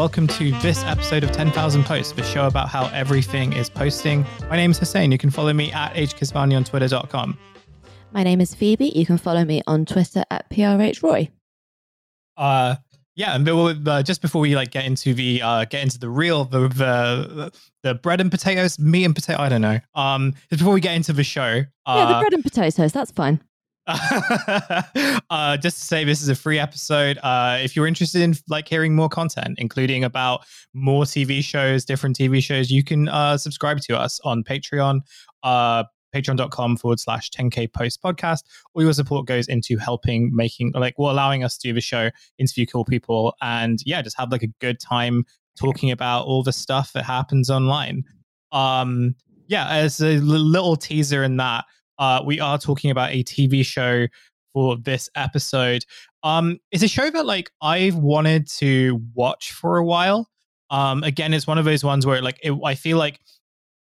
[0.00, 4.24] welcome to this episode of 10,000 Posts, the show about how everything is posting.
[4.48, 5.12] My name is Hussein.
[5.12, 7.36] You can follow me at hkesvani on twitter.com.
[8.10, 8.92] My name is Phoebe.
[8.94, 11.30] You can follow me on Twitter at prhroy.
[12.34, 12.76] Uh,
[13.14, 16.46] yeah, and uh, just before we like get into the uh, get into the real
[16.46, 19.80] the, the the bread and potatoes, meat and potato, I don't know.
[19.94, 23.10] Um, just before we get into the show, uh, yeah, the bread and potatoes, that's
[23.10, 23.38] fine.
[25.30, 27.18] uh, just to say, this is a free episode.
[27.22, 30.44] Uh, if you're interested in like hearing more content, including about
[30.74, 35.00] more TV shows, different TV shows, you can uh, subscribe to us on Patreon.
[35.42, 38.40] Uh, patreon.com forward slash 10k post podcast
[38.74, 42.10] all your support goes into helping making like well allowing us to do the show
[42.36, 45.24] interview cool people and yeah just have like a good time
[45.56, 48.02] talking about all the stuff that happens online
[48.50, 49.14] um
[49.46, 51.64] yeah as a little teaser in that
[52.00, 54.08] uh, we are talking about a TV show
[54.52, 55.84] for this episode.
[56.24, 60.28] Um, it's a show that like I've wanted to watch for a while.
[60.70, 63.20] Um, again, it's one of those ones where like it, I feel like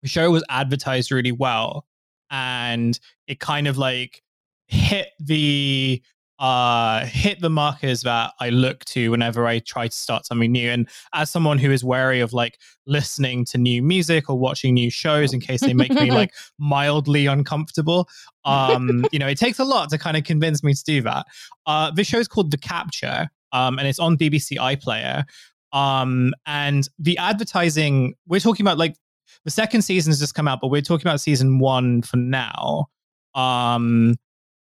[0.03, 1.87] the show was advertised really well,
[2.31, 4.23] and it kind of like
[4.67, 6.03] hit the
[6.39, 10.71] uh, hit the markers that I look to whenever I try to start something new.
[10.71, 14.91] And as someone who is wary of like listening to new music or watching new
[14.91, 18.09] shows in case they make me like mildly uncomfortable,
[18.45, 21.27] um, you know, it takes a lot to kind of convince me to do that.
[21.67, 25.25] Uh, this show is called The Capture, um, and it's on BBC iPlayer.
[25.73, 28.97] Um, and the advertising, we're talking about like
[29.45, 32.87] the second season has just come out, but we're talking about season one for now.
[33.35, 34.17] Um,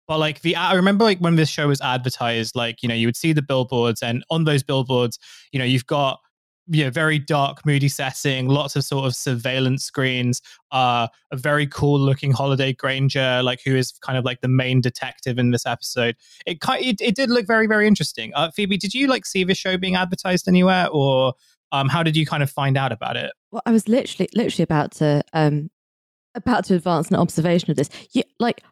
[0.09, 3.05] but like the, I remember like when this show was advertised, like, you know, you
[3.05, 5.19] would see the billboards and on those billboards,
[5.51, 6.19] you know, you've got,
[6.65, 11.67] you know, very dark, moody setting, lots of sort of surveillance screens, uh, a very
[11.67, 15.67] cool looking Holliday Grainger, like who is kind of like the main detective in this
[15.67, 16.15] episode.
[16.47, 18.31] It it, it did look very, very interesting.
[18.33, 21.35] Uh, Phoebe, did you like see this show being advertised anywhere or
[21.71, 23.31] um, how did you kind of find out about it?
[23.51, 25.69] Well, I was literally, literally about to, um,
[26.33, 27.91] about to advance an observation of this.
[28.11, 28.63] You, like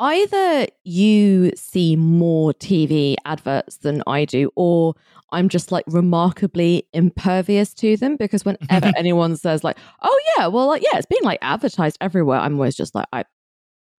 [0.00, 4.94] either you see more TV adverts than I do, or
[5.30, 10.66] I'm just like remarkably impervious to them because whenever anyone says like, "Oh yeah, well
[10.66, 13.24] like yeah, it's being like advertised everywhere," I'm always just like, I,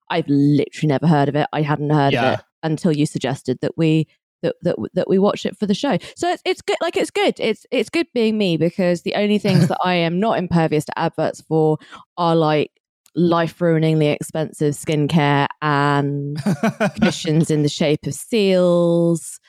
[0.10, 1.48] I've literally never heard of it.
[1.54, 2.34] I hadn't heard yeah.
[2.34, 4.08] of it until you suggested that we
[4.42, 5.98] that that that we watch it for the show.
[6.16, 6.78] So it's it's good.
[6.82, 7.36] Like it's good.
[7.40, 11.00] It's it's good being me because the only things that I am not impervious to
[11.00, 11.78] adverts for
[12.18, 12.72] are like
[13.16, 16.38] life ruiningly expensive skincare and
[17.02, 19.40] cushions in the shape of seals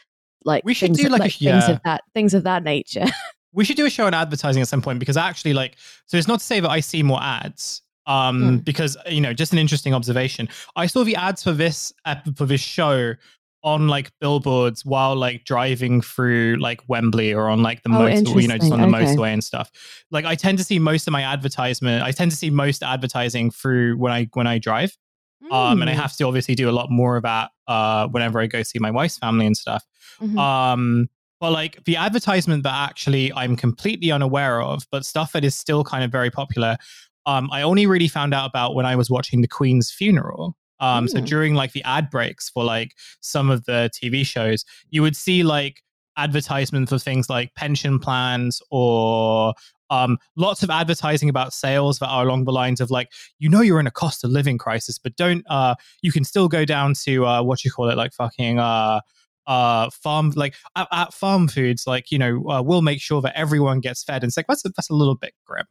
[0.45, 1.61] like we should do like, like a, yeah.
[1.61, 3.07] things of that things of that nature
[3.53, 6.27] we should do a show on advertising at some point because actually like so it's
[6.27, 8.65] not to say that i see more ads um mm.
[8.65, 11.93] because you know just an interesting observation i saw the ads for this
[12.35, 13.15] for this show
[13.65, 18.43] on like billboards while like driving through like Wembley or on like the oh, motorway,
[18.43, 19.05] you know, just on the okay.
[19.05, 19.71] motorway and stuff.
[20.11, 23.51] Like I tend to see most of my advertisement, I tend to see most advertising
[23.51, 24.97] through when I when I drive.
[25.45, 25.53] Mm.
[25.53, 26.01] Um, and I hmm.
[26.01, 28.91] have to obviously do a lot more of that uh whenever I go see my
[28.91, 29.85] wife's family and stuff.
[30.21, 30.39] Mm-hmm.
[30.39, 31.09] Um
[31.43, 35.83] but like the advertisement that actually I'm completely unaware of, but stuff that is still
[35.83, 36.77] kind of very popular.
[37.27, 40.57] Um, I only really found out about when I was watching the Queen's funeral.
[40.83, 45.01] Um, so during like the ad breaks for like some of the TV shows, you
[45.01, 45.81] would see like
[46.17, 49.55] advertisements for things like pension plans or
[49.91, 53.61] um, lots of advertising about sales that are along the lines of like, you know,
[53.61, 56.95] you're in a cost of living crisis, but don't, uh, you can still go down
[57.05, 59.01] to, uh, what you call it, like fucking, uh,
[59.49, 63.37] uh farm like at, at farm foods like you know uh, we'll make sure that
[63.37, 64.23] everyone gets fed.
[64.23, 65.67] And it's like that's a, that's a little bit grim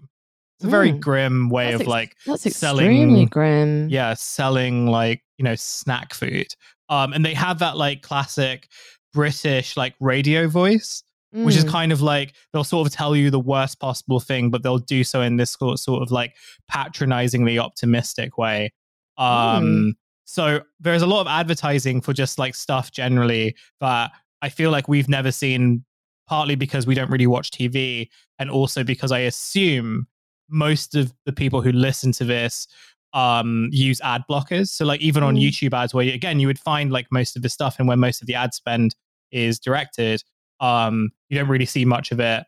[0.62, 1.00] it's a very mm.
[1.00, 3.90] grim way that's of like ex- that's selling grim.
[3.90, 6.46] Yeah, selling like, you know, snack food.
[6.88, 8.70] Um and they have that like classic
[9.12, 11.02] British like radio voice,
[11.36, 11.44] mm.
[11.46, 11.70] which is mm.
[11.70, 15.04] kind of like they'll sort of tell you the worst possible thing, but they'll do
[15.04, 16.36] so in this sort sort of like
[16.72, 18.72] patronizingly optimistic way.
[19.18, 19.92] Um mm.
[20.26, 24.12] so there's a lot of advertising for just like stuff generally that
[24.44, 25.86] I feel like we've never seen
[26.28, 30.06] partly because we don't really watch TV and also because I assume
[30.52, 32.68] most of the people who listen to this
[33.14, 35.42] um use ad blockers so like even on mm.
[35.42, 38.22] youtube ads where again you would find like most of the stuff and where most
[38.22, 38.96] of the ad spend
[39.32, 40.24] is directed
[40.62, 42.44] um you don't really see much of it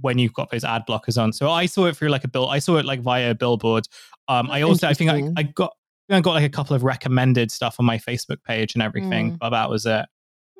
[0.00, 2.48] when you've got those ad blockers on so i saw it through like a bill
[2.48, 3.86] i saw it like via a billboard
[4.28, 5.72] um i also i think I, I got
[6.10, 9.38] I got like a couple of recommended stuff on my Facebook page and everything, mm.
[9.38, 10.06] but that was it.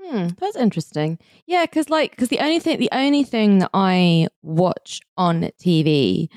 [0.01, 1.19] Hmm, that's interesting.
[1.47, 6.29] Yeah, because like, because the only thing, the only thing that I watch on TV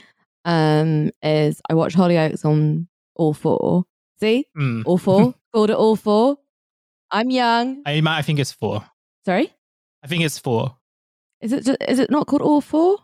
[0.47, 3.83] um, is I watch Hollyoaks on all four.
[4.19, 4.45] See?
[4.57, 4.81] Mm.
[4.85, 5.35] All four?
[5.53, 6.37] Called it all four.
[7.11, 7.83] I'm young.
[7.85, 8.83] I, I think it's four.
[9.25, 9.53] Sorry?
[10.03, 10.75] I think it's four.
[11.41, 12.97] Is it ju- is it not called All Four?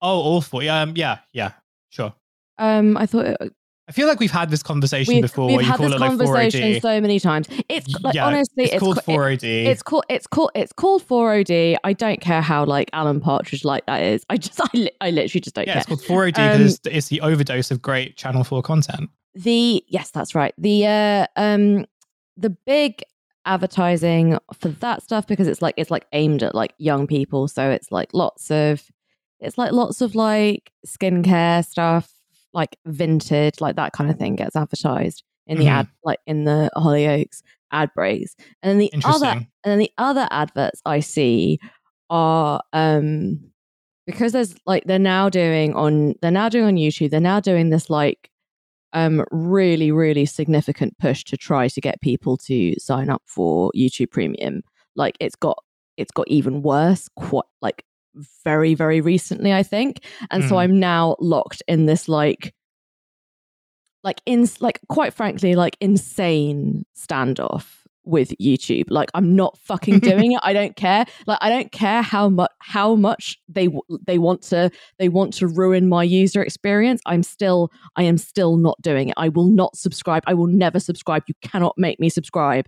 [0.00, 0.62] Oh, all four.
[0.62, 1.52] Yeah, um, yeah, yeah.
[1.90, 2.14] Sure.
[2.58, 3.54] Um, I thought it,
[3.92, 6.08] I feel like we've had this conversation we've, before we've had call this it like
[6.10, 6.80] conversation 4OD.
[6.80, 7.46] so many times.
[7.68, 9.66] It's like yeah, honestly, it's, it's, called ca- it- 4OD.
[9.66, 11.76] it's called it's called it's called 4OD.
[11.84, 14.24] I don't care how like Alan Partridge like that is.
[14.30, 15.80] I just I, li- I literally just don't yeah, care.
[15.82, 19.10] it's called 4OD Um, because it's the overdose of great Channel 4 content.
[19.34, 21.84] the yes that's right the uh um
[22.38, 23.02] the big
[23.44, 27.68] advertising for that stuff because it's like it's like aimed at like young people so
[27.70, 28.82] it's like lots of
[29.40, 32.10] it's like lots of like skincare stuff
[32.54, 35.70] like vintage like that kind of thing gets advertised in the Mhm.
[35.80, 38.34] ad like in the Hollyoaks ad breaks.
[38.62, 39.26] And then the other
[39.64, 41.58] and then the other adverts I see
[42.10, 43.40] are um
[44.06, 47.70] because there's like they're now doing on they're now doing on YouTube they're now doing
[47.70, 48.28] this like
[48.92, 54.10] um really really significant push to try to get people to sign up for YouTube
[54.10, 54.62] Premium.
[54.96, 55.62] Like it's got
[55.96, 57.84] it's got even worse quite like
[58.44, 60.04] very very recently I think.
[60.30, 60.58] And so Mm.
[60.58, 62.54] I'm now locked in this like
[64.04, 67.66] like in like quite frankly like insane standoff
[68.04, 68.86] with YouTube.
[68.88, 70.40] Like I'm not fucking doing it.
[70.42, 71.04] I don't care.
[71.26, 73.68] Like I don't care how much how much they
[74.06, 77.00] they want to they want to ruin my user experience.
[77.06, 79.14] I'm still I am still not doing it.
[79.16, 80.24] I will not subscribe.
[80.26, 81.22] I will never subscribe.
[81.28, 82.66] You cannot make me subscribe.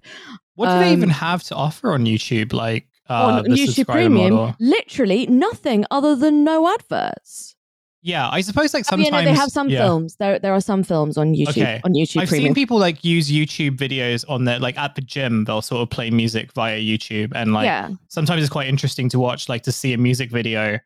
[0.54, 2.52] What do they even um, have to offer on YouTube?
[2.52, 4.56] Like uh, on YouTube Premium model?
[4.60, 7.54] literally nothing other than no adverts
[8.02, 9.78] Yeah, I suppose like I mean, sometimes no, they have some yeah.
[9.84, 11.80] films there there are some films on YouTube Okay.
[11.84, 15.00] on YouTube I've Premium seen people like use YouTube videos on their like at the
[15.00, 15.44] gym.
[15.44, 19.18] They'll sort of play music via YouTube, and like yeah sometimes it's quite interesting to
[19.18, 20.78] watch, like to see a music video.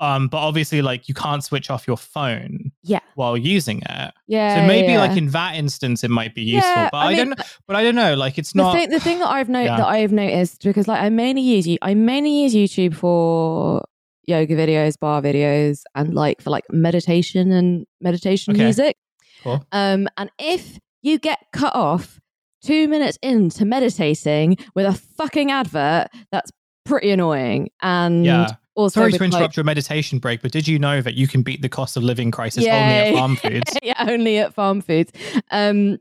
[0.00, 4.12] Um, but obviously, like you can't switch off your phone yeah while using it.
[4.26, 5.00] yeah So maybe yeah.
[5.00, 6.70] like in that instance, it might be useful.
[6.70, 7.40] Yeah, but I I, mean, don't.
[7.68, 8.14] But I don't know.
[8.14, 8.72] Like it's the not.
[8.74, 9.76] thing the thing that I've noticed Yeah.
[9.76, 13.82] that I've noticed because like I mainly use you I mainly use YouTube for
[14.26, 18.64] yoga videos, bar videos, and like for like meditation and meditation Okay.
[18.64, 18.96] music.
[19.44, 19.64] Cool.
[19.72, 22.18] Um, and if you get cut off
[22.64, 26.50] two minutes into meditating with a fucking advert, that's
[26.84, 27.70] pretty annoying.
[27.82, 28.46] And Yeah.
[28.74, 31.42] Also Sorry to interrupt like, your meditation break, but did you know that you can
[31.42, 33.76] beat the cost of living crisis only at farm foods?
[33.82, 35.12] yeah, only at farm foods.
[35.50, 35.98] Um,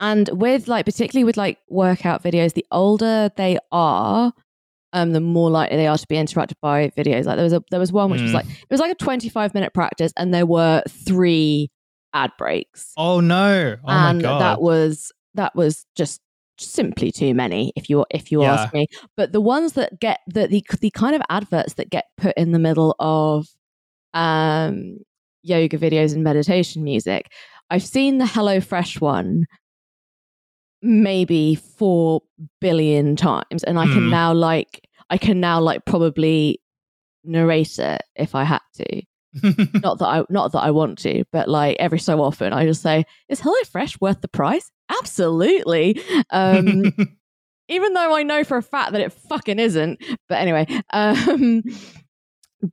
[0.00, 4.32] and with like, particularly with like workout videos, the older they are,
[4.92, 7.24] um, the more likely they are to be interrupted by videos.
[7.24, 8.34] Like there was a there was one which was Mm.
[8.34, 11.70] like it was like a twenty five minute practice, and there were three
[12.12, 13.76] ad breaks, Oh no!
[13.84, 14.40] Oh and my god!
[14.40, 16.20] that was that was just
[16.64, 18.52] simply too many if you if you Yeah.
[18.52, 18.86] ask me
[19.16, 22.52] but the ones that get the, the the kind of adverts that get put in
[22.52, 23.46] the middle of
[24.14, 24.98] um
[25.42, 27.30] yoga videos and meditation music
[27.70, 29.46] i've seen the HelloFresh one
[30.82, 32.20] maybe 4
[32.60, 34.10] billion times and i can Hmm.
[34.10, 36.60] now like i can now like probably
[37.24, 39.02] narrate it if i had to
[39.42, 42.82] not that I not that I want to, but like every so often I just
[42.82, 44.70] say, "Is HelloFresh worth the price?"
[45.00, 46.00] Absolutely.
[46.30, 46.92] Um,
[47.68, 50.02] even though I know for a fact that it fucking isn't.
[50.28, 51.62] But anyway, um,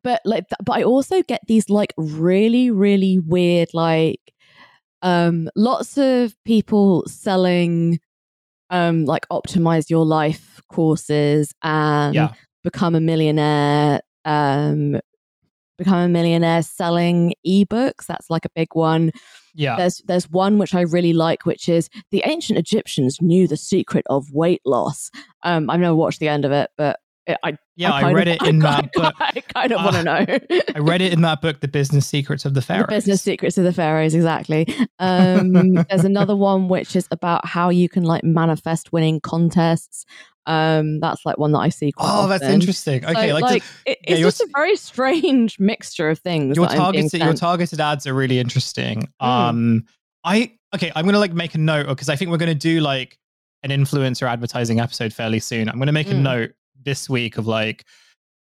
[0.04, 4.20] but like, but I also get these like really, really weird like,
[5.02, 8.00] um, lots of people selling,
[8.70, 12.34] um, like optimize your life courses and yeah.
[12.64, 15.00] become a millionaire um
[15.80, 18.06] become a millionaire selling ebooks.
[18.06, 19.12] That's like a big one.
[19.56, 19.76] Yeah.
[19.76, 24.06] there's there's one which i really like which is the ancient egyptians knew the secret
[24.10, 25.10] of weight loss.
[25.44, 27.00] Um i've never watched the end of it but
[27.44, 29.14] i Yeah, I kind read of- it in I, that book.
[29.20, 32.06] I kind of Uh, want to know I read it in that book, The Business
[32.08, 32.88] Secrets of the Pharaohs.
[32.88, 34.68] the business secrets of the pharaohs exactly
[35.00, 35.52] um
[35.90, 40.06] there's another one which is about how you can like manifest winning contests
[40.46, 43.06] um that's like one that i see quite Oh, that's interesting.
[43.06, 46.56] Okay, So, like, like, it, yeah, it's just a very strange mixture of things.
[46.56, 49.08] your that I'm being targeted your targeted ads are really interesting.
[49.22, 49.26] Mm.
[49.28, 49.84] Um,
[50.24, 53.18] I okay, I'm gonna like make a note because I think we're gonna do like
[53.64, 55.70] an influencer advertising episode fairly soon.
[55.70, 56.22] I'm gonna make a Mm.
[56.22, 56.52] note
[56.90, 57.86] this week of like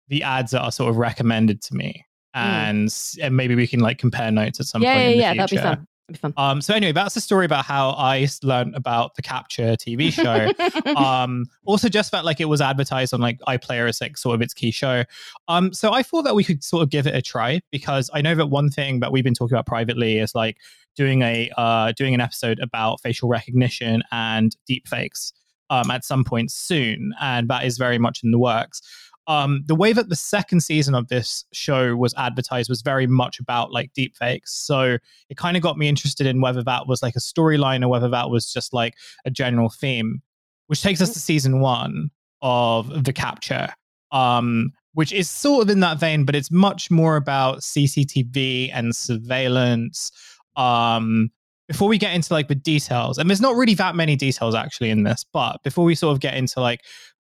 [0.09, 3.81] the ads that are sort of recommended to me, and, s- and maybe we can
[3.81, 4.85] like compare notes at some Mm.
[4.85, 5.05] yeah, point.
[5.05, 5.35] yeah, in the yeah.
[5.35, 5.87] That'd be fun.
[6.09, 6.35] Be fun.
[6.37, 10.53] Um, so anyway, that's the story about how I learned about the Capture TV show.
[10.97, 14.41] um also just felt like it was advertised on like iplayer as like sort of
[14.43, 15.03] its key show
[15.49, 18.21] um so i thought that we could sort of give it a try because i
[18.23, 20.57] know that one thing that we've been talking about privately is like
[20.95, 25.33] doing a uh doing an episode about facial recognition and deep fakes
[25.71, 28.81] um at some point soon and that is very much in the works
[29.29, 33.41] um, the way that the second season of this show was advertised was very much
[33.41, 34.51] about like deepfakes.
[34.51, 37.89] So it kind of got me interested in whether that was like a storyline or
[37.89, 38.95] whether that was just like
[39.25, 40.23] a general theme
[40.67, 42.11] which takes us to season one
[42.43, 43.69] of the capture.
[44.13, 48.97] Um, which is sort of in that vein, but it's much more about CCTV and
[48.97, 50.11] surveillance.
[50.57, 51.31] Um,
[51.69, 54.91] before we get into like the details, and there's not really that many details actually
[54.91, 56.83] in this, but before we sort of get into like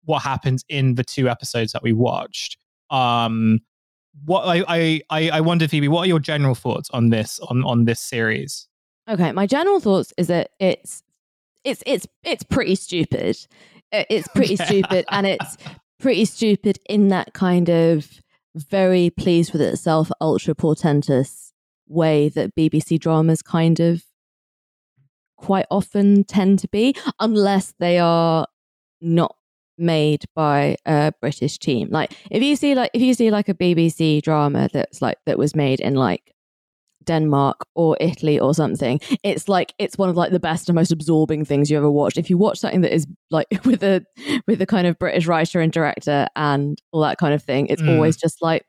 [0.05, 2.57] what happens in the two episodes that we watched,
[2.91, 3.61] um,
[4.25, 7.85] what I I I wonder, Phoebe, what are your general thoughts on this on on
[7.85, 8.69] this series?
[9.09, 11.03] Okay, my general thoughts is that it's
[11.65, 13.37] it's it's it's pretty stupid.
[13.93, 14.65] It's pretty yeah.
[14.65, 15.57] stupid, and it's
[15.99, 18.21] pretty stupid in that kind of
[18.55, 21.53] very pleased with itself, ultra portentous
[21.89, 24.03] way that BBC dramas kind of
[25.37, 28.47] quite often tend to be, unless they are
[29.01, 29.37] not
[29.79, 31.89] made by a British team.
[31.91, 35.39] Like if you see like if you see like a BBC drama that's like that
[35.39, 36.33] was made in like
[37.05, 40.93] Denmark or Italy or something, it's like it's one of like the best and most
[40.93, 42.19] absorbing things you ever watched.
[42.19, 44.05] If you watch something that is like with a
[44.47, 47.83] with a kind of British writer and director and all that kind of thing, it's
[47.83, 47.95] mm.
[47.95, 48.65] always just like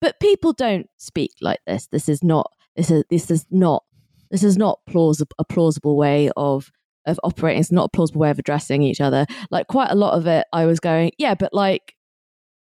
[0.00, 1.88] but people don't speak like this.
[1.90, 3.84] This is not this is this is not
[4.30, 6.70] this is not plausible a plausible way of
[7.06, 7.60] of operating.
[7.60, 9.26] It's not a plausible way of addressing each other.
[9.50, 11.94] Like quite a lot of it, I was going, yeah, but like,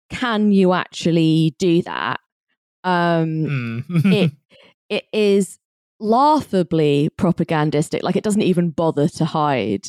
[0.10, 2.20] can you actually do that?
[2.84, 4.13] Um, mm.
[4.13, 4.32] it
[4.89, 5.60] it is
[6.00, 8.04] laughably propagandistic.
[8.04, 9.88] Like it doesn't even bother to hide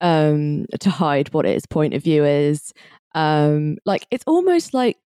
[0.00, 2.72] um to hide what its point of view is.
[3.14, 4.96] Um, like it's almost like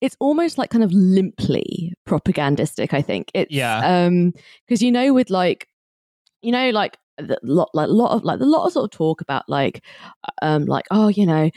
[0.00, 2.94] it's almost like kind of limply propagandistic.
[2.94, 4.04] I think it's yeah.
[4.04, 4.32] Um,
[4.66, 5.68] because you know with like
[6.42, 8.90] you know like the lot like a lot of like a lot of sort of
[8.96, 9.82] talk about like
[10.42, 11.50] um like oh you know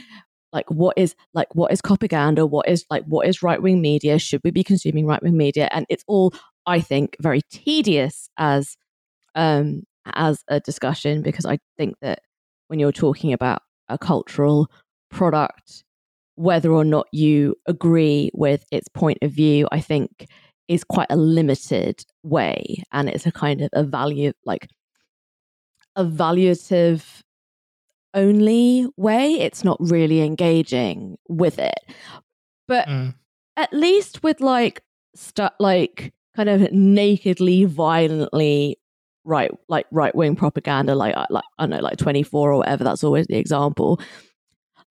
[0.53, 4.17] like what is like what is propaganda what is like what is right wing media
[4.17, 6.33] should we be consuming right wing media and it's all
[6.65, 8.75] i think very tedious as
[9.35, 9.83] um
[10.13, 12.21] as a discussion because i think that
[12.67, 14.67] when you're talking about a cultural
[15.09, 15.83] product
[16.35, 20.27] whether or not you agree with its point of view i think
[20.67, 24.69] is quite a limited way and it's a kind of a value like
[25.97, 27.23] evaluative
[28.13, 29.35] only way.
[29.35, 31.79] It's not really engaging with it.
[32.67, 33.13] But mm.
[33.57, 34.83] at least with like
[35.15, 38.77] stuff like kind of nakedly, violently
[39.23, 42.83] right like right wing propaganda, like like I don't know, like twenty four or whatever.
[42.83, 43.99] That's always the example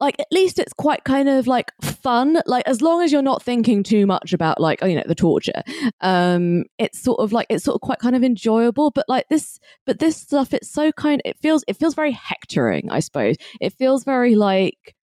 [0.01, 2.41] like at least it's quite kind of like fun.
[2.47, 5.63] Like as long as you're not thinking too much about like you know the torture
[6.01, 8.91] um it's sort of like it's sort of quite kind of enjoyable.
[8.91, 12.91] But like this but this stuff it's so kind it feels it feels very hectoring
[12.91, 13.37] i suppose.
[13.61, 14.95] It feels very like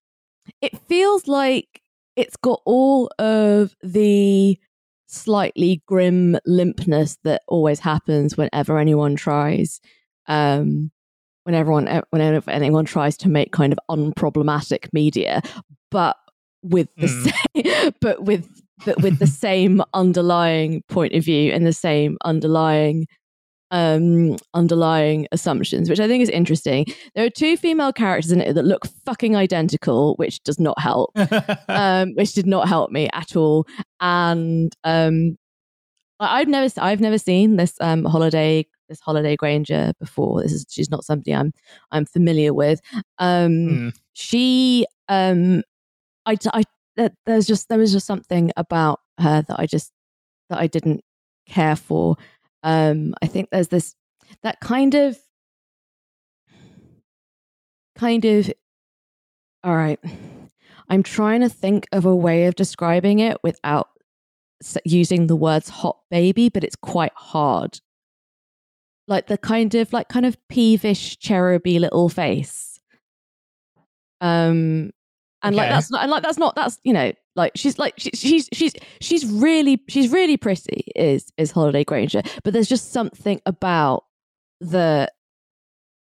[0.62, 1.82] it feels like
[2.16, 4.58] it's got all of the
[5.08, 9.80] slightly grim limpness that always happens whenever anyone tries
[10.28, 10.92] um
[11.48, 15.42] when everyone whenever anyone tries to make kind of unproblematic media,
[15.90, 16.18] but
[16.62, 17.64] with the mm.
[17.64, 18.46] same, but with
[18.86, 23.08] but with the same underlying point of view and the same underlying
[23.72, 26.86] um underlying assumptions which i think is interesting
[27.16, 31.12] there are two female characters in it that look fucking identical which does not help
[31.68, 33.68] um which did not help me at all
[34.00, 35.38] and um
[36.20, 40.42] I've never I've never seen this um holiday this Holliday Grainger before.
[40.42, 41.54] This is she's not somebody I'm
[41.92, 42.82] I'm familiar with.
[43.20, 43.98] Um, mm.
[44.14, 45.64] She um,
[46.26, 46.64] I I
[47.26, 49.92] there's just there was just something about her that I just
[50.50, 51.02] that I didn't
[51.48, 52.18] care for.
[52.64, 53.96] Um, I think there's this
[54.44, 55.18] that kind of
[57.96, 58.52] kind of
[59.64, 60.00] all right.
[60.90, 63.90] I'm trying to think of a way of describing it without
[64.86, 67.80] using the words hot baby, but it's quite hard
[69.08, 72.80] like the kind of like kind of peevish cheruby little face.
[74.22, 74.92] Um
[75.44, 75.64] and okay.
[75.64, 78.50] like that's not and like that's not that's you know like she's like she, she's
[78.52, 84.06] she's she's really she's really pretty is is Holliday Grainger but there's just something about
[84.60, 85.12] the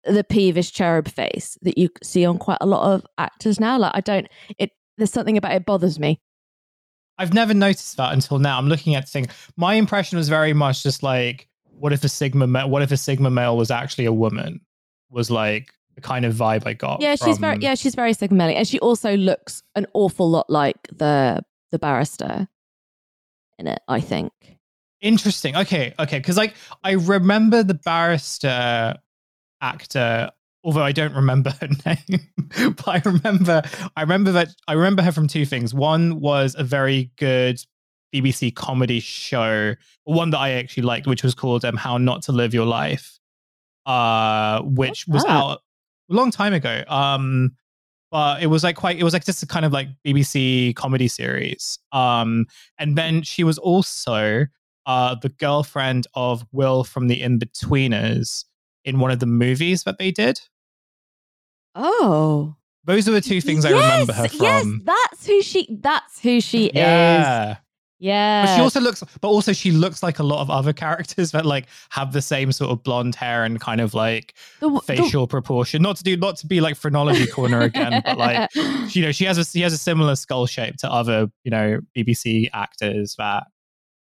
[0.04, 3.78] the peevish cherub face that you see on quite a lot of actors now.
[3.78, 6.22] Like I don't it there's something about it bothers me.
[7.18, 8.58] I've never noticed that until now.
[8.58, 9.28] I'm looking at the thing.
[9.58, 11.48] My impression was very much just like
[11.78, 14.60] what if a sigma ma- what if a sigma male was actually a woman
[15.10, 18.38] was like the kind of vibe i got yeah she's very yeah she's very sigma
[18.38, 21.42] male and she also looks an awful lot like the
[21.72, 22.48] the barrister
[23.60, 24.32] in it i think
[25.02, 26.54] interesting okay okay because like
[26.84, 28.96] i remember the barrister
[29.62, 30.30] actor
[30.66, 32.20] although I don't remember her name,
[32.76, 33.62] but I remember
[33.96, 35.74] I remember that I remember her from two things.
[35.74, 37.62] One was a very good
[38.14, 42.32] BBC comedy show, one that I actually liked, which was called um, "How Not to
[42.32, 43.20] Live Your Life,"
[43.86, 45.62] uh, which was out
[46.10, 46.84] a long time ago.
[46.88, 47.56] Um,
[48.12, 51.08] but it was like quite it was like just a kind of like BBC comedy
[51.08, 51.80] series.
[51.92, 52.46] Um,
[52.78, 54.46] and then she was also
[54.86, 58.46] uh the girlfriend of Will from the Inbetweeners
[58.86, 60.40] in one of the movies that they did.
[61.74, 62.56] Oh.
[62.86, 64.42] Those are the two things I remember her from.
[64.42, 66.74] Yes, that's who she that's who she is.
[68.00, 68.46] Yeah.
[68.46, 71.46] But she also looks, but also she looks like a lot of other characters that
[71.46, 75.28] like have the same sort of blonde hair and kind of like The- the- facial
[75.28, 75.82] proportion.
[75.82, 78.50] Not to do, not to be like phrenology corner again, but like
[78.96, 81.80] you know, she has a she has a similar skull shape to other you know
[81.98, 83.44] BBC actors that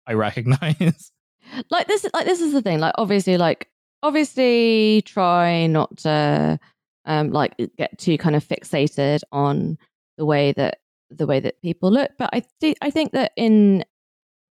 [0.07, 1.11] I recognize.
[1.71, 3.67] like this like this is the thing like obviously like
[4.03, 6.59] obviously try not to
[7.05, 9.77] um like get too kind of fixated on
[10.17, 10.80] the way that
[11.17, 13.83] the way that people look but i think i think that in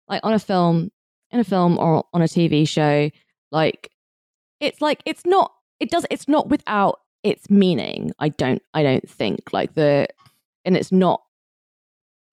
[0.08, 0.90] like on a film
[1.30, 3.10] in a film or on a tv show
[3.52, 3.90] like
[4.60, 9.08] it's like it's not it does it's not without its meaning i don't i don't
[9.08, 9.52] think.
[9.52, 10.08] Like the
[10.64, 11.22] and it's not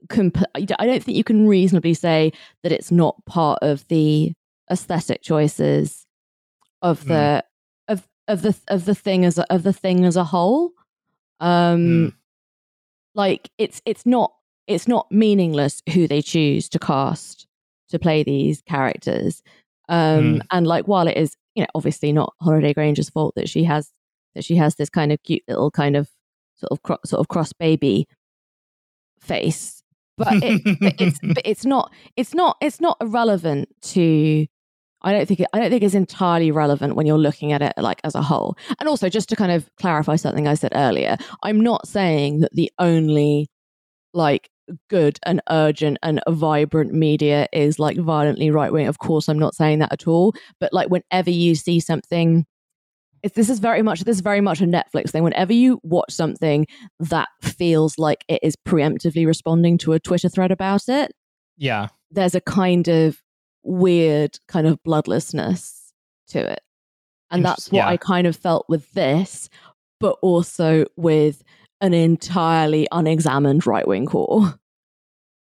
[0.09, 2.31] comp- i don't think you can reasonably say
[2.63, 4.33] that it's not part of the
[4.71, 6.05] aesthetic choices
[6.81, 7.43] of the
[7.87, 10.71] of of the of the thing as a, of the thing as a whole.
[11.39, 12.09] Um Hmm.
[13.15, 14.33] Like it's it's not
[14.67, 17.47] it's not meaningless who they choose to cast
[17.89, 19.41] to play these characters
[19.89, 20.39] um Hmm.
[20.51, 23.91] and like while it is you know obviously not Holliday Grainger's fault that she has
[24.33, 26.09] that she has this kind of cute little kind of
[26.55, 28.07] sort of cro- sort of cross baby
[29.19, 29.81] face
[30.17, 34.47] but, it, but it's but it's not it's not it's not irrelevant to
[35.05, 37.73] I don't think it, I don't think it's entirely relevant when you're looking at it
[37.77, 38.57] like as a whole.
[38.79, 42.53] And also just to kind of clarify something I said earlier, I'm not saying that
[42.53, 43.47] the only
[44.13, 44.49] like
[44.89, 48.87] good and urgent and vibrant media is like violently right wing.
[48.87, 50.33] Of course, I'm not saying that at all.
[50.59, 52.45] But like whenever you see something
[53.33, 55.23] this is very much this is very much a Netflix thing.
[55.23, 56.67] Whenever you watch something
[56.99, 61.11] that feels like it is preemptively responding to a Twitter thread about it,
[61.57, 63.19] yeah, there's a kind of
[63.65, 65.91] weird kind of bloodlessness
[66.29, 66.61] to it.
[67.31, 67.89] And that's what yeah.
[67.89, 69.49] I kind of felt with this,
[69.99, 71.43] but also with
[71.81, 74.57] an entirely unexamined right wing core.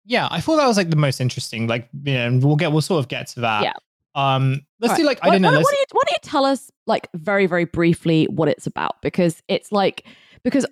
[0.04, 0.28] yeah.
[0.30, 1.66] I thought that was like the most interesting.
[1.66, 3.62] Like, you know, and we'll get we'll sort of get to that.
[3.62, 3.72] Yeah.
[4.14, 5.08] Um, let's All do right.
[5.08, 5.48] like I don't know.
[5.48, 9.00] Why, don't you, why don't you tell us like very very briefly what it's about
[9.02, 10.04] because it's like
[10.42, 10.66] because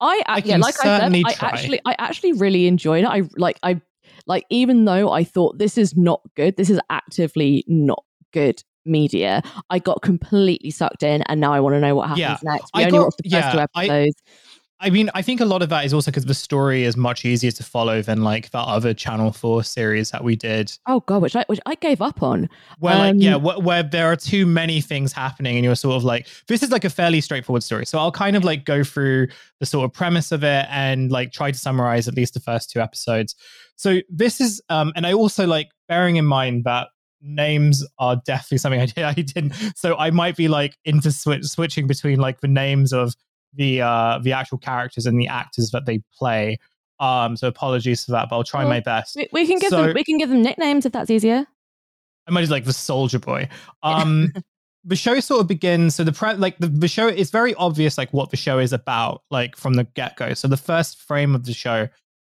[0.00, 3.08] I, I yeah like I said certainly I actually I actually really enjoyed it.
[3.08, 3.80] I like I
[4.26, 9.42] like even though I thought this is not good, this is actively not good media.
[9.70, 12.36] I got completely sucked in, and now I want to know what happens Yeah.
[12.42, 12.70] next.
[12.74, 14.22] We I only got- watched the first yeah, I- episodes.
[14.80, 17.24] I mean, I think a lot of that is also because the story is much
[17.24, 21.22] easier to follow than like that other Channel Four series that we did, oh god,
[21.22, 22.50] which I which I gave up on.
[22.80, 25.94] where like yeah, Um, where, where there are too many things happening, and you're sort
[25.96, 27.86] of like, this is like a fairly straightforward story.
[27.86, 29.28] So I'll kind of like go through
[29.60, 32.68] the sort of premise of it and like try to summarize at least the first
[32.70, 33.36] two episodes.
[33.76, 36.88] So this is, um, and I also like bearing in mind that
[37.20, 38.98] names are definitely something I did.
[39.04, 39.54] I didn't.
[39.76, 43.14] So I might be like into switch, switching between like the names of
[43.56, 46.58] the uh the actual characters and the actors that they play.
[47.00, 49.16] Um, so apologies for that, but I'll try Well, my best.
[49.16, 51.46] We, we can give So- them we can give them nicknames if that's easier.
[52.26, 53.48] I might just like the Soldier Boy.
[53.82, 54.32] Um,
[54.86, 55.94] the show sort of begins.
[55.94, 58.72] So the pre- like the, the show is very obvious, like what the show is
[58.72, 60.34] about, like from the get go.
[60.34, 61.88] So the first frame of the show,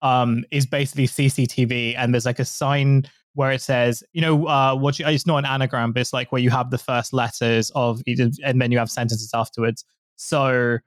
[0.01, 4.75] um, is basically CCTV, and there's like a sign where it says, you know, uh,
[4.75, 7.69] what you, it's not an anagram, but it's like where you have the first letters
[7.75, 8.01] of,
[8.43, 9.83] and then you have sentences afterwards.
[10.15, 10.77] So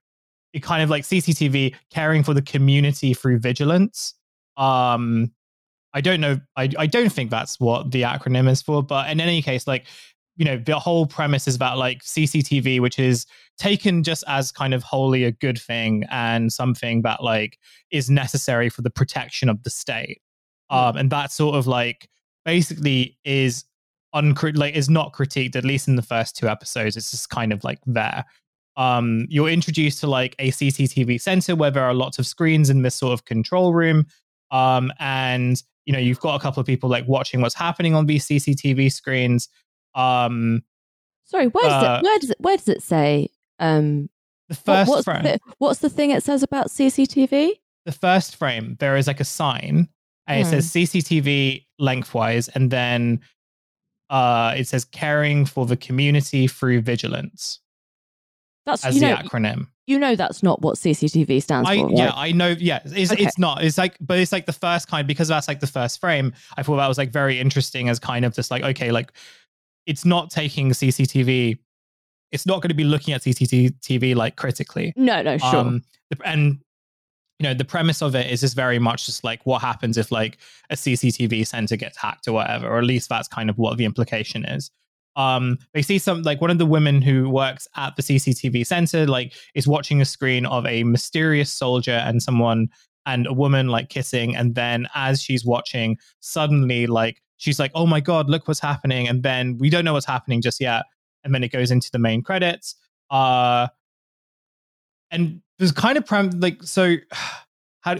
[0.54, 4.14] it kind of like CCTV caring for the community through vigilance.
[4.56, 5.30] Um,
[5.92, 6.40] I don't know.
[6.56, 9.84] I, I don't think that's what the acronym is for, but in any case, like,
[10.38, 13.26] you know, the whole premise is about like CCTV, which is
[13.58, 17.58] taken just as kind of wholly a good thing and something that like
[17.90, 20.22] is necessary for the protection of the state.
[20.70, 22.08] Um, and that sort of like
[22.44, 23.64] basically is
[24.14, 26.96] uncrit like is not critiqued, at least in the first two episodes.
[26.96, 28.24] It's just kind of like there.
[28.76, 32.82] Um, you're introduced to like a CCTV center where there are lots of screens in
[32.82, 34.06] this sort of control room.
[34.52, 38.06] Um, and you know, you've got a couple of people like watching what's happening on
[38.06, 39.48] these CCTV screens.
[39.98, 40.62] Um,
[41.24, 44.08] Sorry, where does Uh, it where does it where does it say um
[44.48, 47.50] the what- first what's, frame, the, what's the thing it says about CCTV?
[47.84, 49.88] the first frame, there is like a sign,
[50.26, 50.50] and it Hmm.
[50.50, 53.20] says CCTV lengthwise, and then
[54.10, 57.60] uh, it says caring for the community through vigilance
[58.64, 59.66] That's as you the know acronym.
[59.86, 61.90] you know that's not what CCTV stands I for.
[61.92, 62.12] yeah.
[62.14, 62.54] I know.
[62.58, 63.24] Yeah, it's Okay.
[63.24, 63.62] it's not.
[63.62, 66.32] It's like, but it's like the first kind because that's like the first frame.
[66.56, 69.12] I thought that was like very interesting as kind of just like okay, like
[69.88, 71.58] it's not taking CCTV.
[72.30, 74.92] It's not going to be looking at CCTV like critically.
[74.96, 75.56] No, no, sure.
[75.56, 75.82] Um,
[76.24, 76.58] and
[77.38, 80.10] you know the premise of it is just very much just like what happens if
[80.10, 80.38] like
[80.70, 83.84] a cctv center gets hacked or whatever or at least that's kind of what the
[83.84, 84.72] implication is
[85.14, 89.06] um they see some like one of the women who works at the cctv center
[89.06, 92.68] like is watching a screen of a mysterious soldier and someone
[93.06, 97.86] and a woman like kissing and then as she's watching suddenly like she's like oh
[97.86, 99.08] my god look what's happening.
[99.08, 100.84] And then we don't know what's happening just yet.
[101.24, 102.76] And then it goes into the main credits.
[103.10, 103.68] Uh
[105.10, 106.96] and there's kind of prim- like so
[107.80, 107.96] how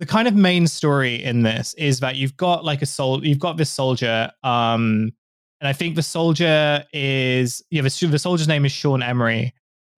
[0.00, 3.38] the kind of main story in this is that you've got like a soul you've
[3.38, 5.12] got this soldier um
[5.60, 9.52] and i think the soldier is yeah the, the soldier's name is sean emery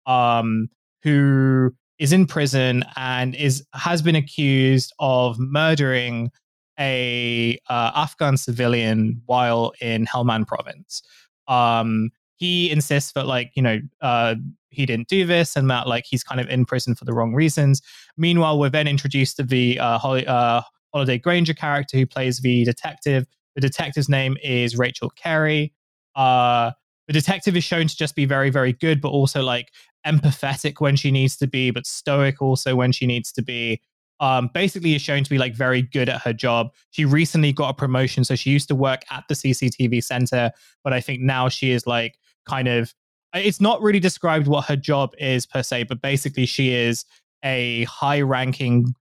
[0.05, 0.69] um
[1.03, 6.31] who is in prison and is has been accused of murdering
[6.79, 11.01] a uh, afghan civilian while in helmand province
[11.47, 14.35] um he insists that like you know uh,
[14.69, 17.33] he didn't do this and that like he's kind of in prison for the wrong
[17.33, 17.81] reasons.
[18.17, 20.61] Meanwhile, we're then introduced to the uh, uh,
[20.93, 23.27] Holliday Grainger character who plays the detective.
[23.55, 25.73] The detective's name is Rachel Carey.
[26.15, 26.71] Uh,
[27.07, 29.71] the detective is shown to just be very, very good, but also like
[30.05, 33.81] empathetic when she needs to be, but stoic also when she needs to be
[34.19, 36.73] um, basically is shown to be like very good at her job.
[36.91, 40.51] She recently got a promotion, so she used to work at the CCTV center,
[40.83, 42.93] but I think now she is like kind of
[43.33, 47.05] it's not really described what her job is per se, but basically she is
[47.43, 48.93] a high ranking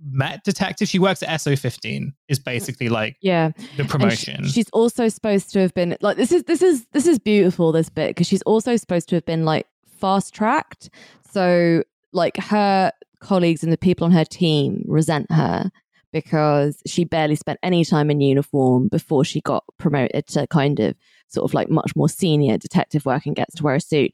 [0.00, 0.86] Met detective.
[0.86, 2.12] She works at SO15.
[2.28, 4.44] Is basically like yeah the promotion.
[4.44, 7.72] She, she's also supposed to have been like this is this is this is beautiful
[7.72, 10.90] this bit because she's also supposed to have been like fast tracked.
[11.32, 15.70] So like her colleagues and the people on her team resent her
[16.12, 20.94] because she barely spent any time in uniform before she got promoted to kind of
[21.28, 24.10] sort of like much more senior detective work and gets to wear a suit.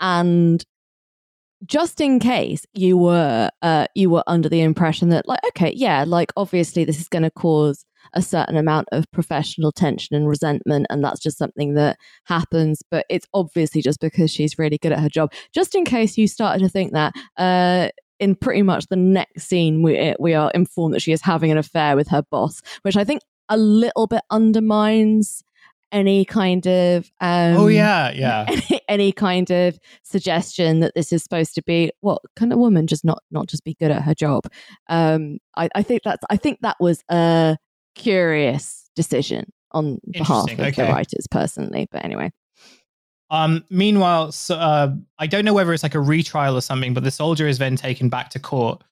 [0.00, 0.64] And
[1.66, 6.04] just in case you were uh, you were under the impression that like okay yeah
[6.06, 10.86] like obviously this is going to cause a certain amount of professional tension and resentment
[10.88, 15.00] and that's just something that happens but it's obviously just because she's really good at
[15.00, 17.88] her job just in case you started to think that uh,
[18.20, 21.58] in pretty much the next scene we we are informed that she is having an
[21.58, 25.42] affair with her boss which i think a little bit undermines
[25.90, 28.44] any kind of um, oh yeah yeah.
[28.48, 32.86] any, any, kind of suggestion that this is supposed to be what can a woman
[32.86, 34.44] just not not just be good at her job?
[34.88, 37.56] Um i, I think that's i think that was a
[37.94, 40.70] curious decision on behalf of okay.
[40.70, 42.30] the writers personally but anyway
[43.30, 47.04] um meanwhile so uh, i don't know whether it's like a retrial or something but
[47.04, 48.82] the soldier is then taken back to court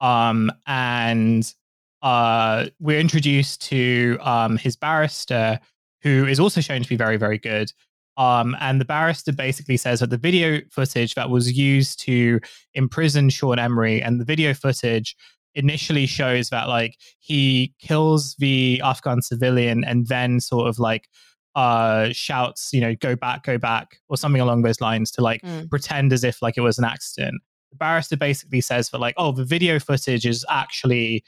[0.00, 1.54] um and
[2.02, 5.60] uh we're introduced to um his barrister
[6.04, 7.72] who is also shown to be very, very good.
[8.16, 12.38] Um, and the barrister basically says that the video footage that was used to
[12.74, 15.16] imprison Sean Emery and the video footage
[15.56, 21.08] initially shows that like he kills the Afghan civilian and then sort of like
[21.54, 25.42] uh shouts, you know, go back, go back, or something along those lines to like
[25.42, 25.68] mm.
[25.70, 27.40] pretend as if like it was an accident.
[27.70, 31.24] The barrister basically says that like, oh, the video footage is actually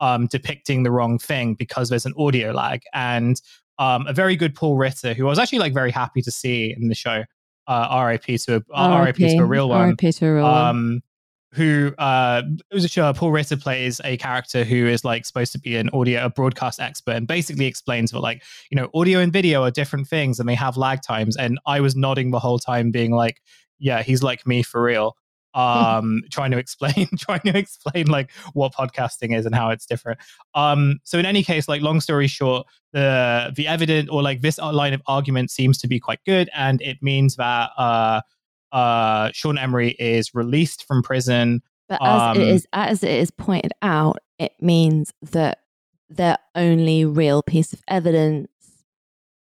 [0.00, 2.82] um, depicting the wrong thing because there's an audio lag.
[2.94, 3.40] And
[3.78, 6.74] um, a very good Paul Ritter, who I was actually like very happy to see
[6.76, 7.24] in the show.
[7.66, 9.90] Uh, RIP to a uh, RIP to a real one.
[9.90, 11.02] RIP to a real um, one.
[11.54, 13.12] Who uh, it was a show.
[13.12, 16.78] Paul Ritter plays a character who is like supposed to be an audio, a broadcast
[16.78, 20.48] expert, and basically explains what like you know, audio and video are different things, and
[20.48, 21.36] they have lag times.
[21.36, 23.40] And I was nodding the whole time, being like,
[23.80, 25.16] "Yeah, he's like me for real."
[25.54, 30.18] um trying to explain trying to explain like what podcasting is and how it's different
[30.54, 34.58] um so in any case like long story short the the evidence or like this
[34.58, 38.20] line of argument seems to be quite good and it means that uh
[38.72, 43.30] uh sean emery is released from prison but as um, it is as it is
[43.30, 45.60] pointed out it means that
[46.08, 48.48] their only real piece of evidence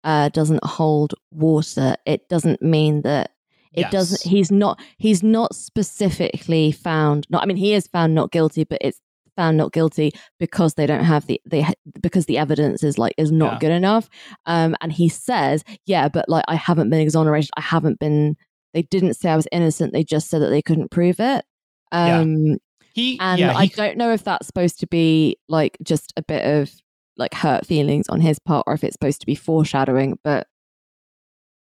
[0.03, 3.31] uh, doesn't hold water it doesn't mean that
[3.75, 3.93] it yes.
[3.93, 4.31] doesn't.
[4.31, 4.81] He's not.
[4.99, 7.27] He's not specifically found.
[7.29, 7.43] Not.
[7.43, 9.01] I mean, he is found not guilty, but it's
[9.37, 11.67] found not guilty because they don't have the they
[12.01, 13.59] because the evidence is like is not yeah.
[13.59, 14.09] good enough.
[14.47, 17.51] Um, and he says, yeah, but like I haven't been exonerated.
[17.57, 18.37] I haven't been.
[18.75, 19.93] They didn't say I was innocent.
[19.93, 21.45] They just said that they couldn't prove it.
[21.93, 22.55] Um, yeah.
[22.93, 26.23] He, and yeah, he, I don't know if that's supposed to be like just a
[26.23, 26.71] bit of
[27.17, 30.47] like hurt feelings on his part or if it's supposed to be foreshadowing, but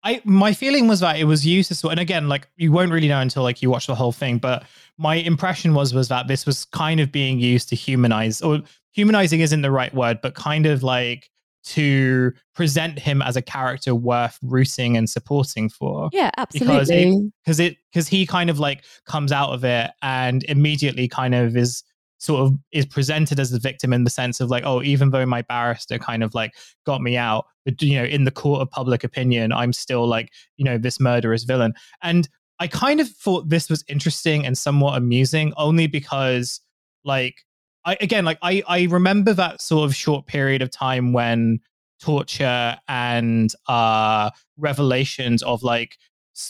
[0.03, 3.07] I my feeling was that it was used as and again, like you won't really
[3.07, 4.65] know until like you watch the whole thing, but
[4.97, 8.61] my impression was was that this was kind of being used to humanize or
[8.91, 11.29] humanizing isn't the right word, but kind of like
[11.63, 16.10] to present him as a character worth rooting and supporting for.
[16.12, 17.32] Yeah, absolutely.
[17.43, 21.56] Because it because he kind of like comes out of it and immediately kind of
[21.56, 21.84] is
[22.17, 25.26] sort of is presented as the victim in the sense of like, oh, even though
[25.26, 26.54] my barrister kind of like
[26.86, 30.32] got me out, but you know, in the court of public opinion, I'm still like,
[30.58, 31.73] you know, this murderous villain.
[32.02, 36.62] And I kind of thought this was interesting and somewhat amusing only because
[37.04, 37.43] like
[37.86, 41.60] I again like I I remember that sort of short period of time when
[42.02, 45.98] torture and uh revelations of like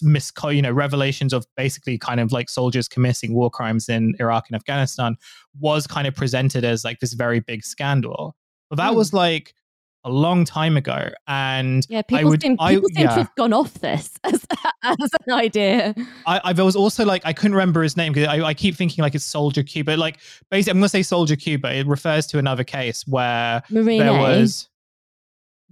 [0.02, 4.46] mis you know revelations of basically kind of like soldiers committing war crimes in Iraq
[4.50, 5.15] and Afghanistan
[5.60, 8.36] was kind of presented as like this very big scandal.
[8.69, 8.96] But that mm.
[8.96, 9.54] was like
[10.03, 13.07] a long time ago, and yeah, people would, seem, people I, seem yeah.
[13.07, 14.45] to have gone off this as,
[14.83, 15.95] as an idea.
[16.25, 19.01] I, I was also like I couldn't remember his name because I, I, keep thinking
[19.01, 20.17] like it's Soldier Q, but like
[20.49, 24.13] basically I'm gonna say Soldier Q, but it refers to another case where Marine there
[24.13, 24.69] was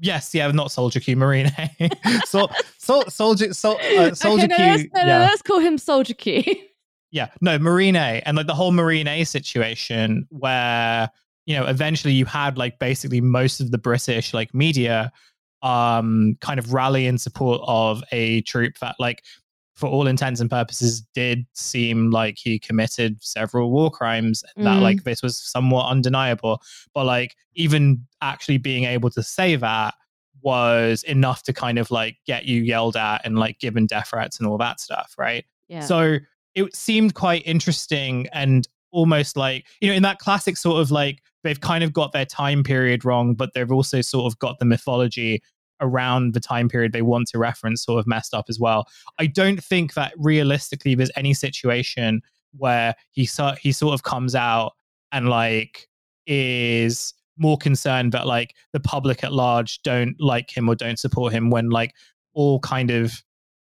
[0.03, 1.51] Yes, yeah, not Soldier Q, Marine.
[2.25, 4.65] so, so, Soldier, so, uh, Soldier okay, no, Q.
[4.65, 5.05] Let's, no, yeah.
[5.05, 6.43] no, let's call him Soldier Q.
[7.11, 11.07] yeah, no, Marine A, and like the whole Marine A situation where
[11.51, 15.11] you know eventually you had like basically most of the British like media
[15.61, 19.23] um kind of rally in support of a troop that like
[19.75, 24.63] for all intents and purposes did seem like he committed several war crimes mm.
[24.63, 26.61] that like this was somewhat undeniable
[26.93, 29.93] but like even actually being able to say that
[30.41, 34.39] was enough to kind of like get you yelled at and like given death threats
[34.39, 35.81] and all that stuff right yeah.
[35.81, 36.17] so
[36.55, 41.21] it seemed quite interesting and almost like you know in that classic sort of like
[41.43, 44.65] they've kind of got their time period wrong but they've also sort of got the
[44.65, 45.41] mythology
[45.81, 48.87] around the time period they want to reference sort of messed up as well.
[49.19, 52.21] I don't think that realistically there's any situation
[52.57, 54.73] where he so, he sort of comes out
[55.11, 55.87] and like
[56.27, 61.33] is more concerned that like the public at large don't like him or don't support
[61.33, 61.95] him when like
[62.33, 63.23] all kind of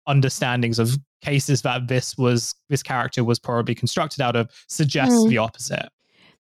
[0.07, 5.29] understandings of cases that this was this character was probably constructed out of suggests mm.
[5.29, 5.89] the opposite.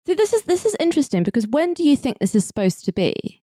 [0.05, 2.93] So this is this is interesting because when do you think this is supposed to
[2.93, 3.41] be?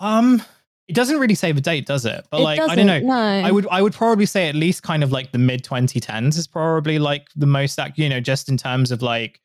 [0.00, 0.42] Um,
[0.88, 2.26] it doesn't really say the date, does it?
[2.30, 3.00] But it like, I don't know.
[3.00, 3.14] No.
[3.14, 6.46] I would, I would probably say at least kind of like the mid 2010s is
[6.46, 9.40] probably like the most, you know, just in terms of like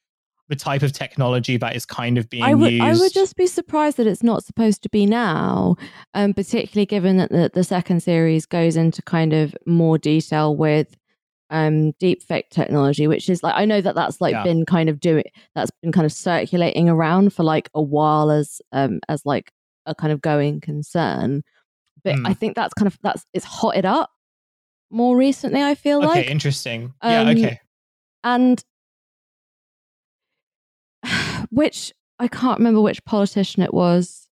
[0.50, 2.84] the type of technology that is kind of being I would, used.
[2.84, 5.76] I would just be surprised that it's not supposed to be now,
[6.14, 10.98] um, particularly given that the, the second series goes into kind of more detail with
[11.50, 14.44] um deep fake technology which is like i know that that's like yeah.
[14.44, 18.62] been kind of doing that's been kind of circulating around for like a while as
[18.72, 19.52] um as like
[19.86, 21.44] a kind of going concern.
[22.04, 22.28] But mm.
[22.28, 24.10] I think that's kind of that's it's hotted up
[24.90, 25.62] more recently.
[25.62, 26.94] I feel okay, like interesting.
[27.02, 27.60] Um, yeah, okay.
[28.24, 28.64] And
[31.54, 34.28] which I can't remember which politician it was.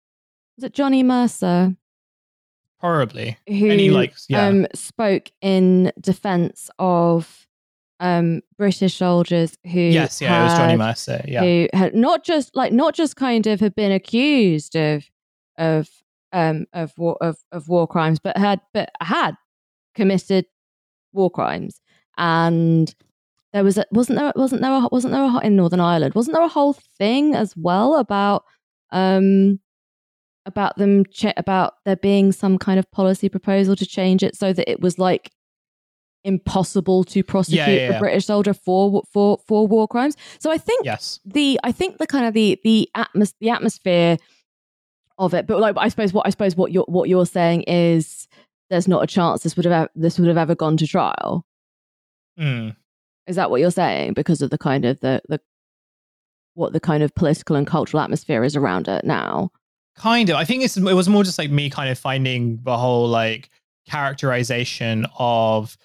[0.56, 1.74] Was it Johnny Mercer?
[2.80, 3.36] Horribly.
[3.48, 4.46] Who Any like yeah.
[4.46, 7.46] um, spoke in defense of
[8.00, 12.24] um, British soldiers who yes, yeah, had, it was Johnny Mercer, yeah, who had not
[12.24, 15.04] just like not just kind of had been accused of
[15.56, 15.88] of
[16.32, 19.32] um of war of, of war crimes, but had but had
[19.96, 20.46] committed
[21.12, 21.80] war crimes,
[22.16, 22.94] and
[23.52, 26.34] there was a, wasn't there wasn't there a, wasn't there a, in Northern Ireland wasn't
[26.34, 28.44] there a whole thing as well about
[28.92, 29.60] um
[30.46, 34.52] about them ch- about there being some kind of policy proposal to change it so
[34.52, 35.30] that it was like
[36.24, 37.96] impossible to prosecute yeah, yeah, yeah.
[37.96, 40.16] a British soldier for for for war crimes.
[40.40, 41.20] So I think yes.
[41.24, 44.18] the I think the kind of the the atmos- the atmosphere
[45.18, 45.46] of it.
[45.46, 48.28] But like, I suppose what I suppose what you're what you're saying is
[48.70, 51.44] there's not a chance this would have this would have ever gone to trial.
[52.38, 52.76] Mm.
[53.28, 54.14] Is that what you're saying?
[54.14, 55.40] Because of the kind of the the
[56.54, 59.50] what the kind of political and cultural atmosphere is around it now.
[59.96, 60.36] Kind of.
[60.36, 63.50] I think it's it was more just like me kind of finding the whole like
[63.88, 65.76] characterization of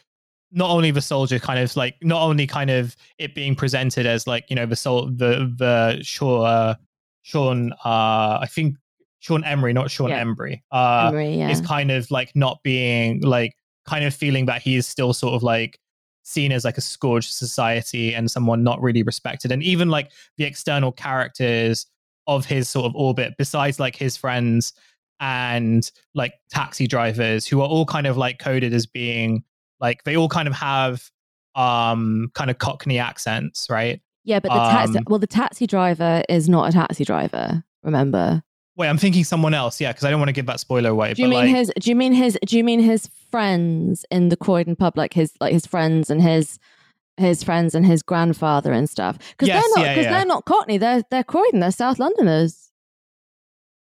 [0.52, 4.28] not only the soldier kind of like not only kind of it being presented as
[4.28, 6.76] like you know the soul the the sure uh,
[7.24, 8.78] Shaun uh I think
[9.20, 10.24] Sean Emery, not Sean yeah.
[10.24, 11.50] Embry, uh, Emery, yeah.
[11.50, 15.34] is kind of like not being like kind of feeling that he is still sort
[15.34, 15.80] of like
[16.24, 19.52] seen as like a scourge society and someone not really respected.
[19.52, 21.86] And even like the external characters
[22.28, 24.74] of his sort of orbit, besides like his friends
[25.20, 29.44] and like taxi drivers who are all kind of like coded as being
[29.80, 31.10] like they all kind of have
[31.56, 36.24] um kind of cockney accents right yeah but the taxi um, well the taxi driver
[36.30, 38.44] is not a taxi driver remember
[38.76, 39.80] Wait, I'm thinking someone else.
[39.80, 41.14] Yeah, because I don't want to give that spoiler away.
[41.14, 41.72] Do you mean like, his?
[41.80, 42.38] Do you mean his?
[42.46, 46.22] Do you mean his friends in the Croydon pub, like his like his friends and
[46.22, 46.58] his
[47.18, 49.20] his friends and his grandfather and stuff?
[49.32, 50.18] Because yes, they're not because yeah, yeah.
[50.18, 50.78] they're not Cockney.
[50.78, 51.60] They're they're Croydon.
[51.60, 52.72] They're South Londoners.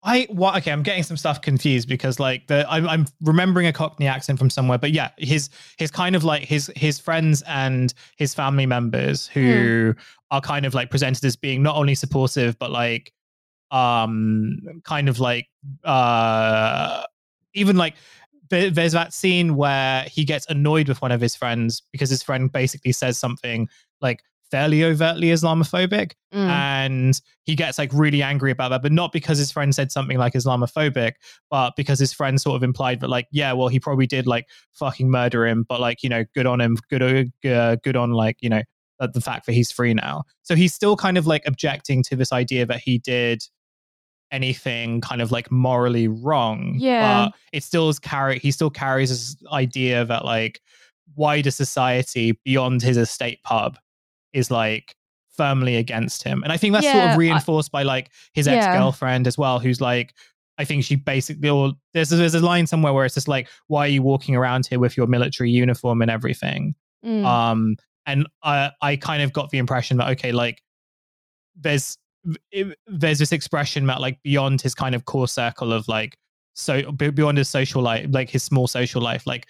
[0.02, 3.72] I what okay, I'm getting some stuff confused because like the I'm, I'm remembering a
[3.72, 7.92] Cockney accent from somewhere, but yeah, his his kind of like his his friends and
[8.16, 9.96] his family members who mm.
[10.30, 13.12] are kind of like presented as being not only supportive but like
[13.70, 15.48] um kind of like
[15.84, 17.04] uh
[17.54, 17.94] even like
[18.50, 22.50] there's that scene where he gets annoyed with one of his friends because his friend
[22.50, 23.68] basically says something
[24.00, 26.12] like fairly overtly Islamophobic.
[26.34, 26.48] Mm.
[26.48, 30.18] And he gets like really angry about that, but not because his friend said something
[30.18, 31.12] like Islamophobic,
[31.50, 34.46] but because his friend sort of implied that, like, yeah, well, he probably did like
[34.72, 38.36] fucking murder him, but like, you know, good on him, good, uh, good on like,
[38.40, 38.62] you know,
[38.98, 40.24] the fact that he's free now.
[40.42, 43.42] So he's still kind of like objecting to this idea that he did
[44.32, 46.74] anything kind of like morally wrong.
[46.76, 47.26] Yeah.
[47.26, 50.60] But it still is carry he still carries this idea that like
[51.16, 53.78] wider society beyond his estate pub
[54.32, 54.94] is like
[55.36, 56.42] firmly against him.
[56.42, 59.38] And I think that's yeah, sort of reinforced I, by like his ex girlfriend as
[59.38, 60.14] well, who's like,
[60.58, 63.86] I think she basically, or there's there's a line somewhere where it's just like, why
[63.86, 66.74] are you walking around here with your military uniform and everything?
[67.04, 67.24] Mm.
[67.24, 70.62] Um, and I I kind of got the impression that okay, like
[71.56, 71.96] there's
[72.52, 76.16] it, there's this expression that like beyond his kind of core circle of like
[76.54, 79.46] so beyond his social life, like his small social life, like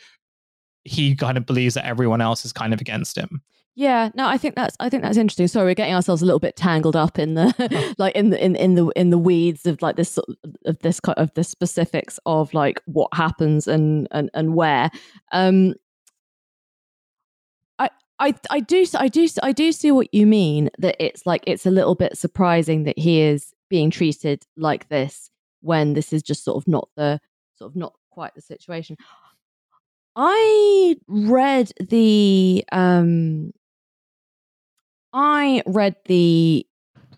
[0.85, 3.43] he kind of believes that everyone else is kind of against him.
[3.77, 5.49] Yeah, no, I think that's I think that's interesting.
[5.49, 8.57] Sorry, we're getting ourselves a little bit tangled up in the like in the in,
[8.57, 10.19] in the in the weeds of like this
[10.65, 14.91] of this kind of the specifics of like what happens and and and where.
[15.33, 15.75] Um,
[18.21, 21.65] I I do I do I do see what you mean that it's like it's
[21.65, 25.31] a little bit surprising that he is being treated like this
[25.63, 27.19] when this is just sort of not the
[27.55, 28.97] sort of not quite the situation.
[30.17, 33.53] I read the um
[35.15, 36.67] I read the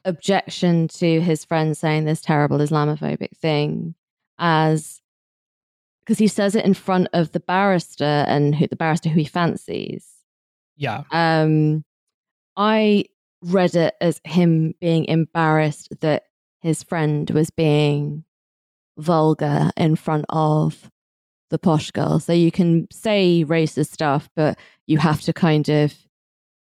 [0.05, 3.97] objection to his friend saying this terrible Islamophobic thing
[4.39, 5.01] as
[6.01, 9.25] because he says it in front of the barrister and who the barrister who he
[9.25, 10.12] fancies.
[10.83, 11.05] Yeah.
[11.13, 11.85] Um
[12.57, 13.05] I
[13.43, 16.25] read it as him being embarrassed that
[16.61, 18.25] his friend was being
[18.99, 20.91] vulgar in front of
[21.51, 22.19] the posh girl.
[22.19, 25.95] So you can say racist stuff, but you have to kind of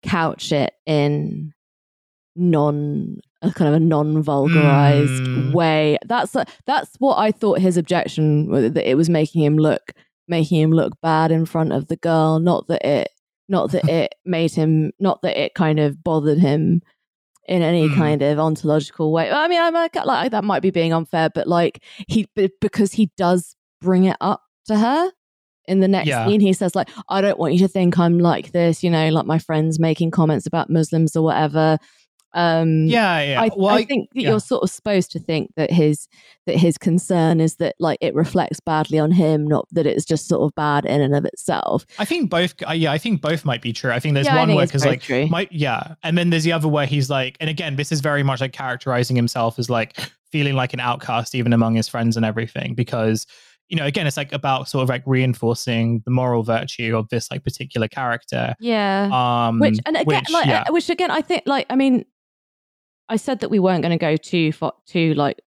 [0.03, 1.53] couch it in
[2.35, 5.53] non a kind of a non-vulgarized mm.
[5.53, 9.91] way that's that's what i thought his objection was that it was making him look
[10.27, 13.09] making him look bad in front of the girl not that it
[13.51, 16.81] not that it made him not that it kind of bothered him
[17.47, 17.95] in any mm.
[17.95, 21.47] kind of ontological way i mean i'm like, like that might be being unfair but
[21.47, 22.27] like he
[22.61, 25.11] because he does bring it up to her
[25.65, 26.25] in the next yeah.
[26.25, 29.09] scene he says like i don't want you to think i'm like this you know
[29.09, 31.77] like my friends making comments about muslims or whatever
[32.33, 34.29] um yeah yeah i, well, I think that yeah.
[34.29, 36.07] you're sort of supposed to think that his
[36.45, 40.27] that his concern is that like it reflects badly on him not that it's just
[40.27, 43.43] sort of bad in and of itself i think both uh, yeah i think both
[43.43, 45.27] might be true i think there's yeah, one where because like true.
[45.27, 48.23] my yeah and then there's the other where he's like and again this is very
[48.23, 49.97] much like characterizing himself as like
[50.31, 53.27] feeling like an outcast even among his friends and everything because
[53.71, 57.31] you know, again, it's like about sort of like reinforcing the moral virtue of this
[57.31, 58.53] like particular character.
[58.59, 59.09] Yeah.
[59.13, 60.69] Um, which and again, which, like, yeah.
[60.69, 62.03] which again, I think like, I mean,
[63.11, 65.41] I said that we weren't going to go too far, too like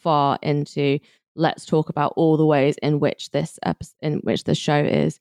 [0.00, 0.98] far into.
[1.36, 5.20] Let's talk about all the ways in which this episode, in which the show is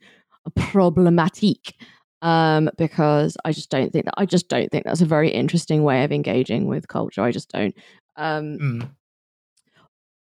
[0.55, 1.75] problematic.
[2.21, 5.83] Um, because I just don't think that I just don't think that's a very interesting
[5.83, 7.21] way of engaging with culture.
[7.21, 7.75] I just don't.
[8.15, 8.89] Um, mm.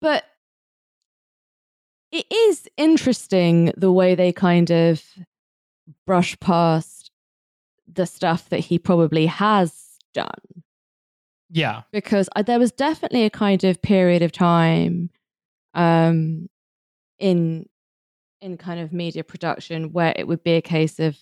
[0.03, 0.25] But
[2.13, 5.03] it is interesting the way they kind of
[6.07, 7.11] brush past
[7.91, 10.65] the stuff that he probably has done.
[11.51, 11.83] Yeah.
[11.93, 15.11] Because I, there was definitely a kind of period of time
[15.75, 16.49] um,
[17.19, 17.67] in
[18.41, 21.17] in kind of media production where it would be a case of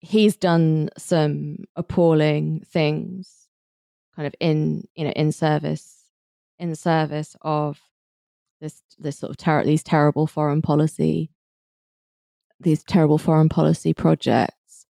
[0.00, 3.48] he's done some appalling things
[4.14, 6.04] kind of in you know in service
[6.58, 7.80] in service of
[8.60, 11.30] this this sort of ter- these terrible foreign policy
[12.60, 14.86] these terrible foreign policy projects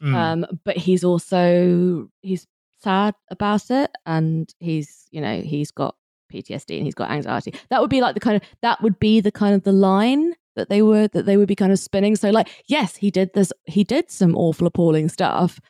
[0.00, 0.14] mm.
[0.14, 2.46] um but he's also he's
[2.82, 5.96] sad about it and he's you know he's got
[6.32, 7.54] PTSD and he's got anxiety.
[7.70, 10.34] That would be like the kind of that would be the kind of the line
[10.56, 12.16] that they were that they would be kind of spinning.
[12.16, 15.60] So like yes he did this he did some awful appalling stuff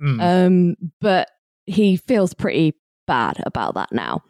[0.00, 0.20] mm.
[0.20, 1.30] um but
[1.66, 2.74] he feels pretty
[3.06, 4.22] bad about that now.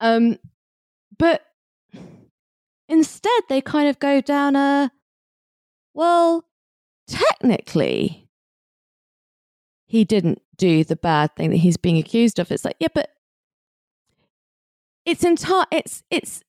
[0.00, 0.38] Um
[1.18, 1.42] but
[2.88, 4.92] instead, they kind of go down a
[5.94, 6.44] well,
[7.06, 8.21] technically,
[9.92, 12.50] he didn't do the bad thing that he's being accused of.
[12.50, 13.10] It's like, yeah, but
[15.04, 16.42] it's entire it's it's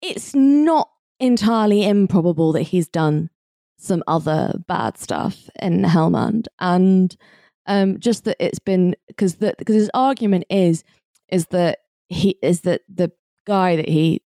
[0.00, 0.88] it's not
[1.20, 3.28] entirely improbable that he's done
[3.76, 7.14] some other bad stuff in Helmand and
[7.66, 10.82] um just that it's been because the because his argument is
[11.28, 13.12] is that he is that the
[13.46, 14.22] guy that he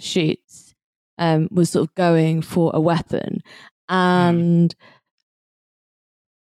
[0.00, 0.74] shoots
[1.18, 3.40] um was sort of going for a weapon.
[3.88, 4.74] And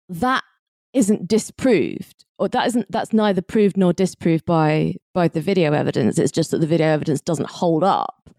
[0.08, 0.44] that
[0.92, 6.18] isn't disproved or that isn't that's neither proved nor disproved by by the video evidence.
[6.18, 8.30] It's just that the video evidence doesn't hold up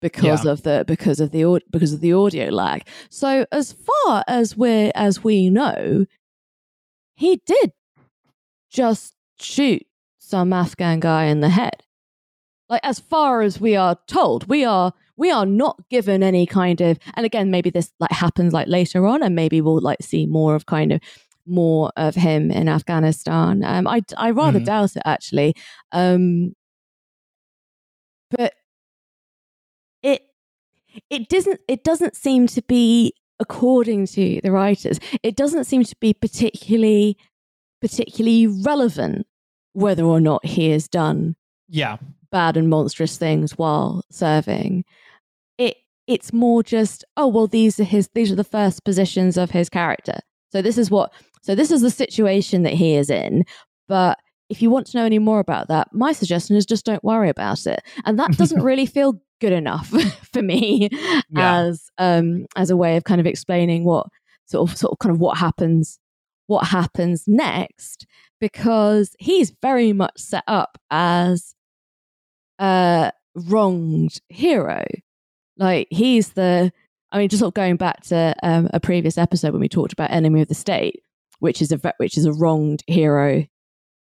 [0.00, 0.52] because Yeah.
[0.52, 2.86] of the because of the au- because of the audio lag.
[3.10, 6.06] So as far as we as we know
[7.16, 7.72] he did
[8.70, 9.84] just shoot
[10.18, 11.82] some afghan guy in the head.
[12.68, 16.80] Like as far as we are told we are we are not given any kind
[16.80, 20.24] of and again maybe this like happens like later on and maybe we'll like see
[20.24, 21.00] more of kind of
[21.50, 24.64] more of him in afghanistan um i i rather Mhm.
[24.64, 25.54] doubt it actually
[25.92, 26.54] um
[28.30, 28.54] but
[30.02, 30.22] it
[31.08, 35.96] it doesn't it doesn't seem to be according to the writers it doesn't seem to
[36.00, 37.16] be particularly
[37.80, 39.26] particularly relevant
[39.72, 41.36] whether or not he has done
[41.68, 41.96] Yeah.
[42.30, 44.84] bad and monstrous things while serving.
[45.58, 45.76] It
[46.06, 49.68] it's more just oh well these are his these are the first positions of his
[49.68, 50.18] character.
[50.52, 51.12] So this is what
[51.42, 53.44] so this is the situation that he is in.
[53.88, 54.18] But
[54.48, 57.28] if you want to know any more about that, my suggestion is just don't worry
[57.28, 57.80] about it.
[58.04, 59.88] And that doesn't really feel good enough
[60.32, 60.88] for me
[61.30, 61.60] Yeah.
[61.62, 64.06] as um as a way of kind of explaining what
[64.46, 65.98] sort of sort of kind of what happens
[66.46, 68.06] what happens next
[68.40, 71.54] because he's very much set up as
[72.58, 74.84] a wronged hero.
[75.56, 76.72] Like he's the,
[77.12, 79.92] I mean, just sort of going back to um, a previous episode when we talked
[79.92, 81.02] about Enemy of the State,
[81.40, 83.46] which is a which is a wronged hero mm.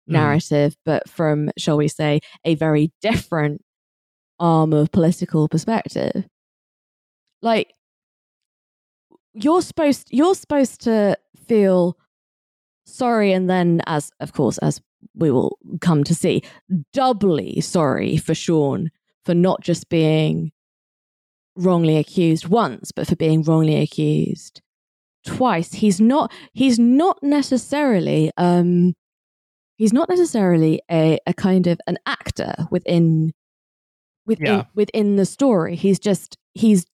[0.07, 3.63] narrative, but from shall we say a very different
[4.39, 6.27] arm of political perspective.
[7.43, 7.73] Like
[9.35, 11.17] you're supposed you're supposed to
[11.47, 11.97] feel
[12.87, 14.81] sorry and then as of course as
[15.15, 16.43] we will come to see
[16.93, 18.91] doubly sorry for Sean
[19.25, 20.51] for not just being
[21.57, 24.63] wrongly accused once but for being wrongly accused
[25.37, 28.95] twice he's not he's not necessarily um
[29.77, 33.33] he's not necessarily a, a kind of an actor within
[34.27, 34.65] within Yeah.
[34.75, 36.85] within the story he's just he's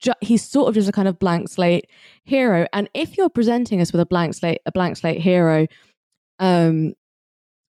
[0.00, 1.86] ju- he's sort of just a kind of blank slate
[2.24, 5.66] hero and if you're presenting us with a blank slate a blank slate hero
[6.38, 6.94] um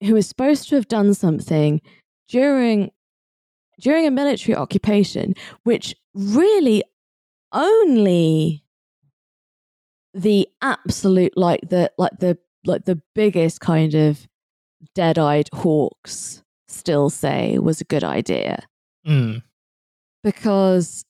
[0.01, 1.81] who is supposed to have done something
[2.27, 2.91] during
[3.81, 5.33] during a military occupation
[5.63, 6.83] which really
[7.51, 8.62] only
[10.13, 14.27] the absolute like the like the like the biggest kind of
[14.95, 18.63] dead-eyed hawks still say was a good idea
[19.07, 19.41] Mm.
[20.23, 21.03] because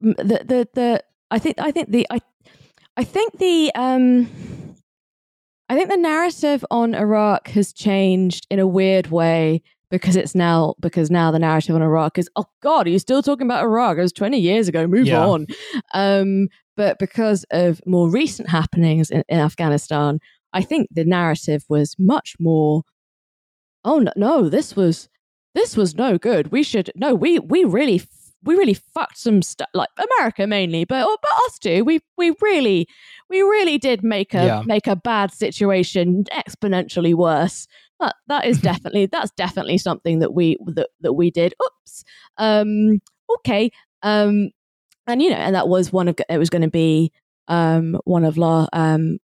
[0.00, 2.20] the the the I think I think the I
[2.96, 4.28] I think the um
[5.68, 10.74] I think the narrative on Iraq has changed in a weird way because it's now
[10.80, 13.96] because now the narrative on Iraq is oh god are you still talking about Iraq
[13.96, 15.24] it was 20 years ago move Yeah.
[15.26, 15.46] on
[15.94, 16.48] um
[16.80, 20.18] but because of more recent happenings in, in Afghanistan
[20.52, 22.82] I think the narrative was much more
[23.84, 25.08] oh no, no this was
[25.54, 26.44] this was no good.
[26.52, 27.98] We should no we we really
[28.42, 32.32] we really fucked some stuff like America mainly but oh, but us too we we
[32.40, 32.86] really
[33.28, 34.62] we really did make a Yeah.
[34.64, 37.66] make a bad situation exponentially worse.
[38.00, 41.52] That that is definitely that's definitely something that we that, that we did.
[41.66, 42.04] Oops.
[42.38, 43.00] Um
[43.36, 43.70] okay.
[44.02, 44.50] Um
[45.06, 47.12] and you know and that was one of it was going to be
[47.48, 49.18] um one of law um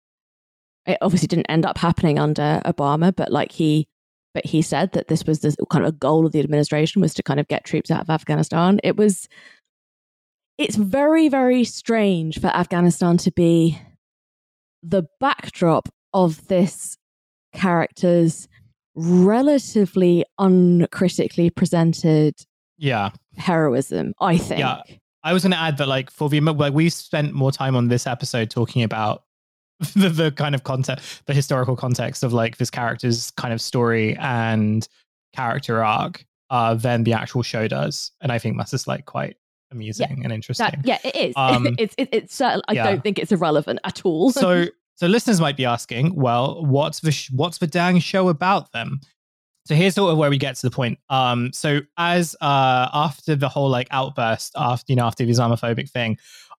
[0.85, 3.87] it obviously didn't end up happening under obama but like he
[4.33, 7.13] but he said that this was the kind of a goal of the administration was
[7.13, 9.27] to kind of get troops out of afghanistan it was
[10.57, 13.79] it's very very strange for afghanistan to be
[14.83, 16.97] the backdrop of this
[17.53, 18.47] character's
[18.95, 22.35] relatively uncritically presented
[22.77, 23.11] Yeah.
[23.37, 24.81] heroism i think Yeah.
[25.27, 27.89] I was going to add that, like, for the like, we spent more time on
[27.89, 29.23] this episode talking about
[29.95, 34.15] the, the kind of context, the historical context of like this character's kind of story
[34.17, 34.87] and
[35.35, 39.35] character arc, uh, than the actual show does, and I think that's just like quite
[39.71, 40.65] amusing and interesting.
[40.65, 41.33] that, yeah it is.
[41.35, 42.85] Um, it's it, it's certain, i yeah.
[42.85, 44.31] don't think it's irrelevant at all.
[44.31, 44.65] So
[44.95, 49.01] so listeners might be asking well what's the sh- what's the dang show about them
[49.67, 50.97] so here's sort of where we get to the point.
[51.09, 55.89] Um so as uh after the whole like outburst after you know after the islamophobic
[55.89, 56.17] thing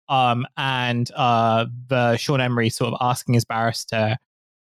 [0.09, 4.17] um and uh the sean emery sort of asking his barrister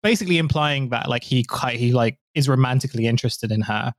[0.03, 3.93] basically implying that like he he like is romantically interested in her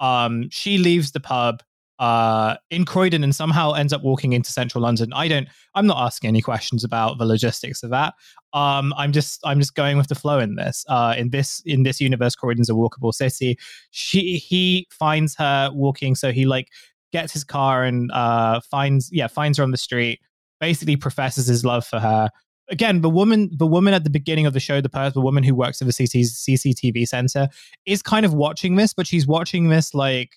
[0.00, 1.62] um she leaves the pub
[1.98, 5.12] uh, in Croydon and somehow ends up walking into central London.
[5.12, 5.48] I don't.
[5.74, 8.14] I'm not asking any questions about the logistics of that.
[8.52, 10.84] Um, I'm just I'm just going with the flow in this.
[10.88, 13.58] Uh, in this in this universe, Croydon's a walkable city.
[13.90, 16.68] She he finds her walking, so he like
[17.12, 20.20] gets his car and uh, finds yeah finds her on the street.
[20.60, 22.30] Basically, professes his love for her.
[22.70, 25.42] Again, the woman, the woman at the beginning of the show, the person, the woman
[25.42, 27.48] who works at the CCTV center,
[27.86, 30.36] is kind of watching this, but she's watching this like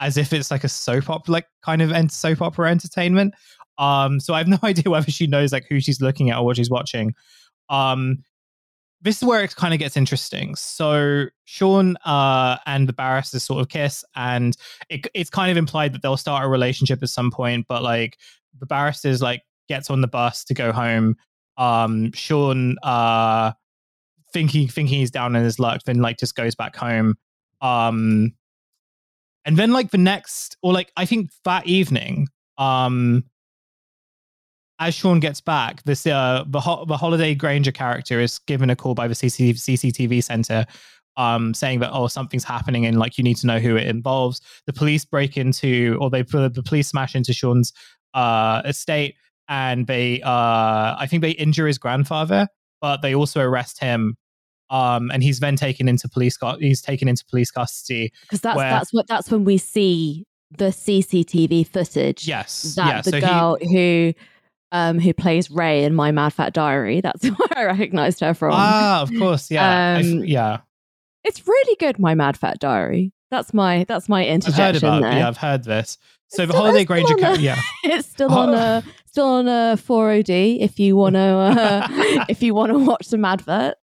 [0.00, 3.34] as if it's like a soap opera, like kind of soap opera entertainment.
[3.78, 6.44] Um, so I have no idea whether she knows like who she's looking at or
[6.44, 7.14] what she's watching.
[7.68, 8.22] Um,
[9.02, 10.56] this is where it kind of gets interesting.
[10.56, 14.56] So Sean uh, and the barrister sort of kiss, and
[14.88, 17.66] it, it's kind of implied that they'll start a relationship at some point.
[17.68, 18.18] But like
[18.58, 21.16] the barrister's like gets on the bus to go home.
[21.58, 23.52] Um, Sean uh,
[24.32, 27.14] thinking thinking he's down in his luck, then like just goes back home.
[27.60, 28.34] Um,
[29.46, 32.28] and then like the next, or like I think that evening,
[32.58, 33.24] um,
[34.80, 38.76] as Sean gets back, this uh, the ho- the Holliday Grainger character is given a
[38.76, 40.66] call by the CCTV, CCTV center,
[41.16, 44.40] um, saying that oh something's happening and like you need to know who it involves.
[44.66, 47.72] The police break into, or they the police smash into Sean's
[48.14, 49.14] uh, estate,
[49.48, 52.48] and they uh, I think they injure his grandfather,
[52.80, 54.16] but they also arrest him
[54.70, 56.38] um, and he's then taken into police.
[56.58, 60.66] He's taken into police custody because that's where, that's what that's when we see the
[60.66, 62.26] CCTV footage.
[62.26, 64.14] Yes, that yeah, the so girl he, who
[64.72, 67.00] um, who plays Rae in My Mad Fat Diary.
[67.00, 68.52] That's where I recognized her from.
[68.54, 70.58] Ah, of course, yeah, um, yeah.
[71.24, 73.12] It's really good, My Mad Fat Diary.
[73.30, 75.18] That's my that's my interjection I've heard about, there.
[75.18, 75.98] Yeah, I've heard this.
[76.28, 79.76] So it's the still, Holliday Grainger, a, yeah, it's still on a still on a
[79.76, 83.74] 4OD if you want to uh, if you want to watch some advert.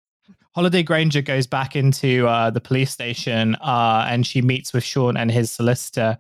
[0.56, 5.18] Holliday Grainger goes back into uh, the police station uh, and she meets with Sean
[5.18, 6.18] and his solicitor.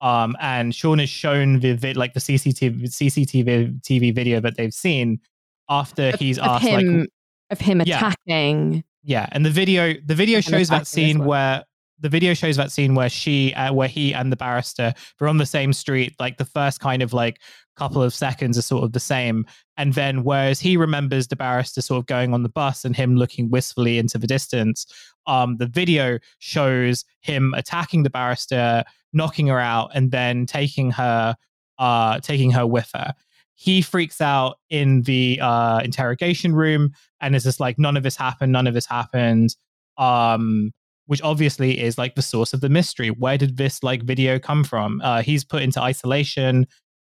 [0.00, 4.72] Um, and Sean is shown the vid- like the CCTV CCTV TV video that they've
[4.72, 5.20] seen
[5.68, 7.08] after of, he's of asked him, like
[7.50, 8.74] of him attacking.
[8.74, 8.80] Yeah.
[9.02, 11.28] yeah, and the video the video shows that scene well.
[11.28, 11.64] where
[12.00, 15.38] the video shows that scene where she uh, where he and the barrister were on
[15.38, 17.40] the same street like the first kind of like
[17.76, 19.46] couple of seconds are sort of the same
[19.76, 23.16] and then whereas he remembers the barrister sort of going on the bus and him
[23.16, 24.86] looking wistfully into the distance
[25.26, 31.36] um the video shows him attacking the barrister knocking her out and then taking her
[31.78, 33.12] uh taking her with her
[33.56, 38.16] he freaks out in the uh interrogation room and is just like none of this
[38.16, 39.56] happened none of this happened
[39.98, 40.72] um
[41.06, 43.08] which obviously is like the source of the mystery.
[43.08, 45.00] Where did this like video come from?
[45.02, 46.66] Uh, he's put into isolation.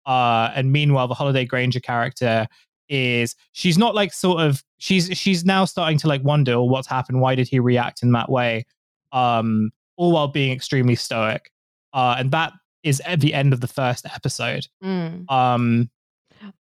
[0.06, 2.46] Uh, and meanwhile, the Holliday Grainger character
[2.88, 6.88] is she's not like sort of she's she's now starting to like wonder well, what's
[6.88, 7.20] happened.
[7.20, 8.66] Why did he react in that way?
[9.12, 11.50] Um, all while being extremely stoic.
[11.92, 14.66] Uh, and that is at the end of the first episode.
[14.82, 15.30] Mm.
[15.30, 15.90] Um,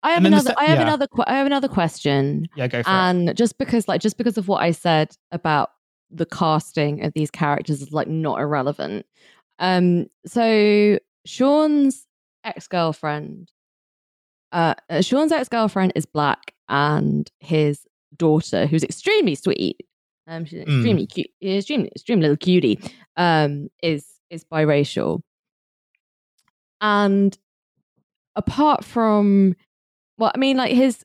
[0.02, 0.50] I have another.
[0.50, 0.84] Se- I have yeah.
[0.84, 1.06] another.
[1.26, 2.48] I have another question.
[2.56, 3.36] Yeah, go for and it.
[3.36, 5.70] just because, like, just because of what I said about
[6.10, 9.06] the casting of these characters is like not irrelevant.
[9.58, 12.07] Um, so Sean's
[12.48, 13.50] ex girlfriend,
[14.52, 17.86] uh, uh, Sean's ex girlfriend is black, and his
[18.16, 19.80] daughter, who's extremely sweet,
[20.26, 20.62] um, she's mm.
[20.62, 22.80] extremely cute, extremely, extremely little cutie,
[23.16, 25.20] um, is is biracial,
[26.80, 27.36] and
[28.36, 29.54] apart from,
[30.18, 31.04] well, I mean, like his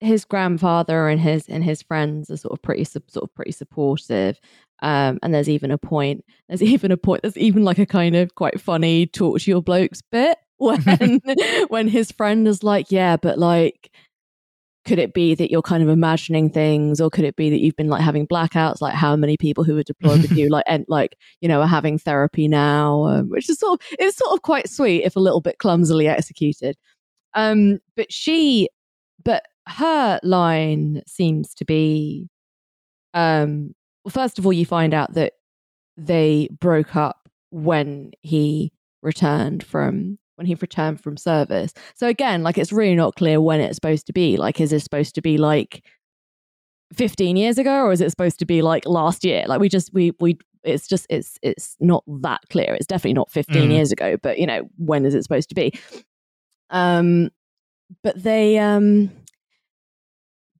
[0.00, 4.38] his grandfather and his and his friends are sort of pretty sort of pretty supportive.
[4.82, 6.24] Um, and there's even a point.
[6.48, 7.22] There's even a point.
[7.22, 11.20] There's even like a kind of quite funny talk to your blokes bit when
[11.68, 13.90] when his friend is like, "Yeah, but like."
[14.84, 17.74] Could it be that you're kind of imagining things, or could it be that you've
[17.74, 18.80] been like having blackouts?
[18.80, 21.66] Like how many people who were deployed with you, like and like you know, are
[21.66, 25.20] having therapy now, um, which is sort of it's sort of quite sweet if a
[25.20, 26.76] little bit clumsily executed.
[27.34, 28.68] Um, but she,
[29.24, 32.28] but her line seems to be
[33.14, 35.32] um well first of all you find out that
[35.96, 41.72] they broke up when he returned from when he returned from service.
[41.94, 44.36] So again like it's really not clear when it's supposed to be.
[44.36, 45.84] Like is it supposed to be like
[46.94, 49.44] 15 years ago or is it supposed to be like last year?
[49.46, 52.74] Like we just we we it's just it's it's not that clear.
[52.74, 53.72] It's definitely not 15 mm.
[53.72, 55.72] years ago but you know when is it supposed to be?
[56.70, 57.30] Um
[58.02, 59.10] but they um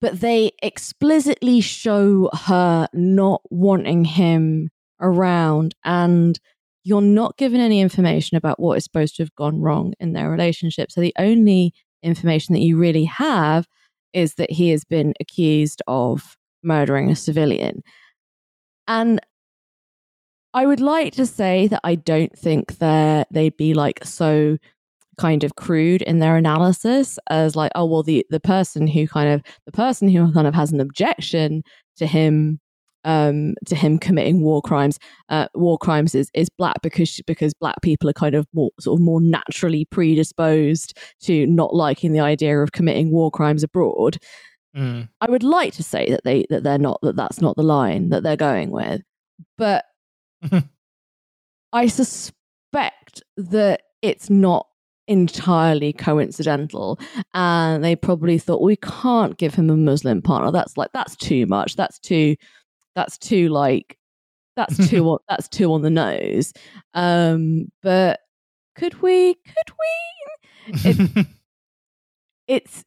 [0.00, 4.70] but they explicitly show her not wanting him
[5.00, 6.38] around and
[6.86, 10.30] you're not given any information about what is supposed to have gone wrong in their
[10.30, 10.92] relationship.
[10.92, 13.66] So the only information that you really have
[14.12, 17.82] is that he has been accused of murdering a civilian.
[18.86, 19.20] And
[20.54, 24.56] I would like to say that I don't think that they'd be like so
[25.18, 29.28] kind of crude in their analysis as like, oh well, the the person who kind
[29.28, 31.64] of the person who kind of has an objection
[31.96, 32.60] to him
[33.06, 34.98] um, to him committing war crimes.
[35.30, 38.98] Uh, war crimes is, is black because because black people are kind of more sort
[38.98, 44.18] of more naturally predisposed to not liking the idea of committing war crimes abroad.
[44.76, 45.08] Mm.
[45.20, 48.10] I would like to say that they that they're not that that's not the line
[48.10, 49.00] that they're going with,
[49.56, 49.84] but
[51.72, 54.66] I suspect that it's not
[55.08, 56.98] entirely coincidental
[57.32, 61.46] and they probably thought we can't give him a muslim partner that's like that's too
[61.46, 62.34] much that's too
[62.96, 63.96] that's too like
[64.56, 66.52] that's too on, that's too on the nose.
[66.94, 68.20] Um, but
[68.74, 69.34] could we?
[69.34, 70.90] Could we?
[70.90, 71.26] It,
[72.48, 72.84] it's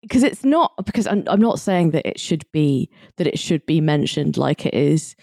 [0.00, 3.66] because it's not because I'm, I'm not saying that it should be that it should
[3.66, 5.14] be mentioned like it is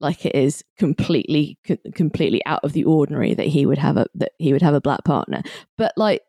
[0.00, 1.58] like it is completely
[1.94, 4.80] completely out of the ordinary that he would have a that he would have a
[4.80, 5.42] black partner
[5.76, 6.22] but like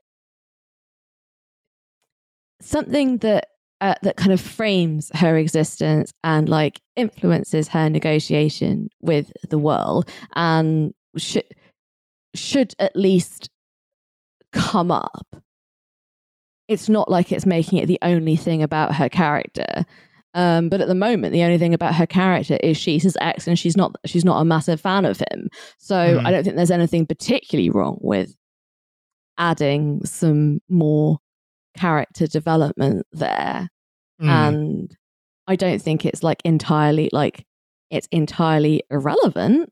[2.61, 3.47] something that
[3.82, 10.09] uh, that kind of frames her existence and like influences her negotiation with the world
[10.36, 11.45] and should
[12.36, 13.49] should at least
[14.51, 15.36] come up
[16.67, 19.86] it's not like it's making it the only thing about her character
[20.36, 23.47] um, but at the moment the only thing about her character is she's his ex
[23.47, 26.25] and she's not she's not a massive fan of him so mm.
[26.25, 28.36] i don't think there's anything particularly wrong with
[29.38, 31.17] adding some more
[31.78, 33.70] character development there.
[34.22, 34.28] Mm.
[34.28, 34.97] And
[35.47, 37.45] I don't think it's like entirely like
[37.89, 39.72] it's entirely irrelevant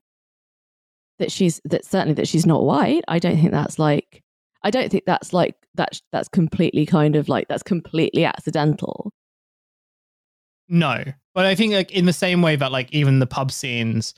[1.20, 3.04] that she's that certainly that she's not white.
[3.08, 4.24] I don't think that's like
[4.64, 9.12] I don't think that's like that's that's completely kind of like that's completely accidental.
[10.68, 11.04] No.
[11.34, 14.14] But I think like in the same way that like even the pub scenes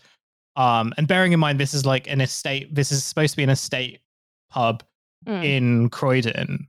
[0.55, 3.43] um and bearing in mind this is like an estate this is supposed to be
[3.43, 3.99] an estate
[4.49, 4.83] pub
[5.27, 5.43] mm.
[5.45, 6.67] in Croydon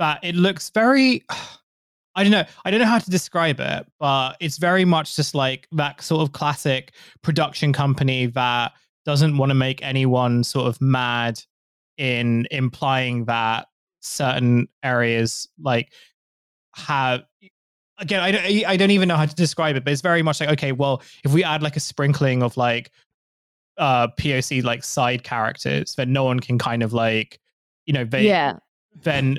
[0.00, 1.22] but it looks very
[2.16, 2.44] I don't know.
[2.64, 6.22] I don't know how to describe it, but it's very much just like that sort
[6.22, 6.92] of classic
[7.22, 8.72] production company that
[9.04, 11.40] doesn't want to make anyone sort of mad
[11.98, 13.68] in implying that
[14.00, 15.92] certain areas like
[16.74, 17.22] have
[17.98, 20.40] again I don't I don't even know how to describe it, but it's very much
[20.40, 22.90] like okay, well, if we add like a sprinkling of like
[23.78, 27.38] uh POC like side characters, then no one can kind of like
[27.86, 28.54] you know they yeah
[29.02, 29.38] then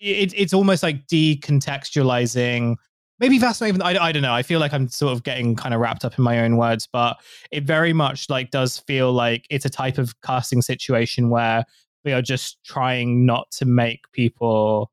[0.00, 2.76] it, it's almost like decontextualizing.
[3.18, 4.32] Maybe that's not even I, I don't know.
[4.32, 6.88] I feel like i'm sort of getting kind of wrapped up in my own words
[6.90, 11.64] but it very much like does feel like it's a type of casting situation where
[12.04, 14.90] we are just trying not to make people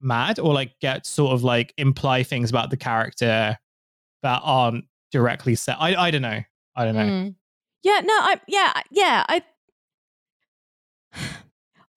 [0.00, 3.56] mad or like get sort of like imply things about the character
[4.22, 6.40] that aren't directly said i, I don't know.
[6.74, 7.02] I don't know.
[7.02, 7.34] Mm.
[7.84, 9.42] yeah no i yeah yeah i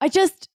[0.00, 0.48] i just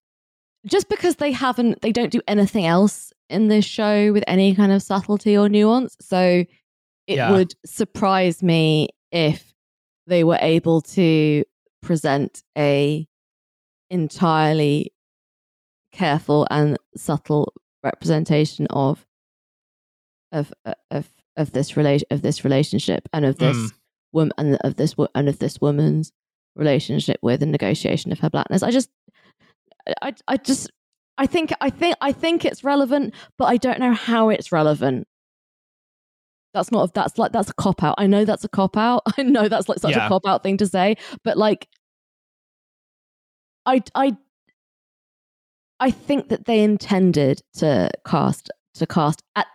[0.66, 4.72] just because they haven't they don't do anything else in this show with any kind
[4.72, 6.44] of subtlety or nuance so
[7.06, 7.30] it yeah.
[7.30, 9.52] would surprise me if
[10.06, 11.44] they were able to
[11.80, 13.06] present a
[13.90, 14.92] entirely
[15.92, 17.52] careful and subtle
[17.82, 19.04] representation of
[20.30, 20.52] of
[20.90, 23.72] of of this relation of this relationship and of this mm.
[24.12, 26.12] woman and of this and of this woman's
[26.54, 28.62] relationship with the negotiation of her blackness.
[28.62, 28.90] I just
[30.02, 30.70] I I just
[31.18, 35.06] I think I think I think it's relevant, but I don't know how it's relevant.
[36.54, 37.94] That's not that's like that's a cop out.
[37.98, 39.02] I know that's a cop out.
[39.18, 40.06] I know that's like such yeah.
[40.06, 41.68] a cop out thing to say, but like
[43.66, 44.16] I I
[45.80, 49.46] I think that they intended to cast to cast at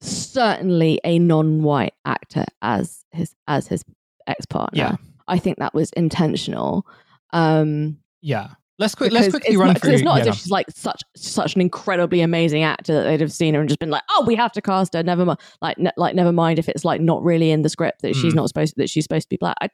[0.00, 3.84] certainly a non-white actor as his as his
[4.26, 4.78] ex-partner.
[4.78, 4.96] Yeah.
[5.28, 6.86] I think that was intentional.
[7.32, 8.50] Um yeah.
[8.78, 9.10] Let's quick.
[9.10, 9.92] Let's quickly run not, through.
[9.92, 13.20] It's not yeah, as if she's like such such an incredibly amazing actor that they'd
[13.22, 15.38] have seen her and just been like, "Oh, we have to cast her." Never mind.
[15.62, 18.20] Like, ne- like never mind if it's like not really in the script that mm.
[18.20, 19.56] she's not supposed to, that she's supposed to be black.
[19.62, 19.70] I,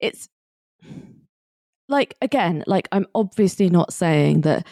[0.00, 0.28] it's
[1.88, 4.66] like again, like I'm obviously not saying that.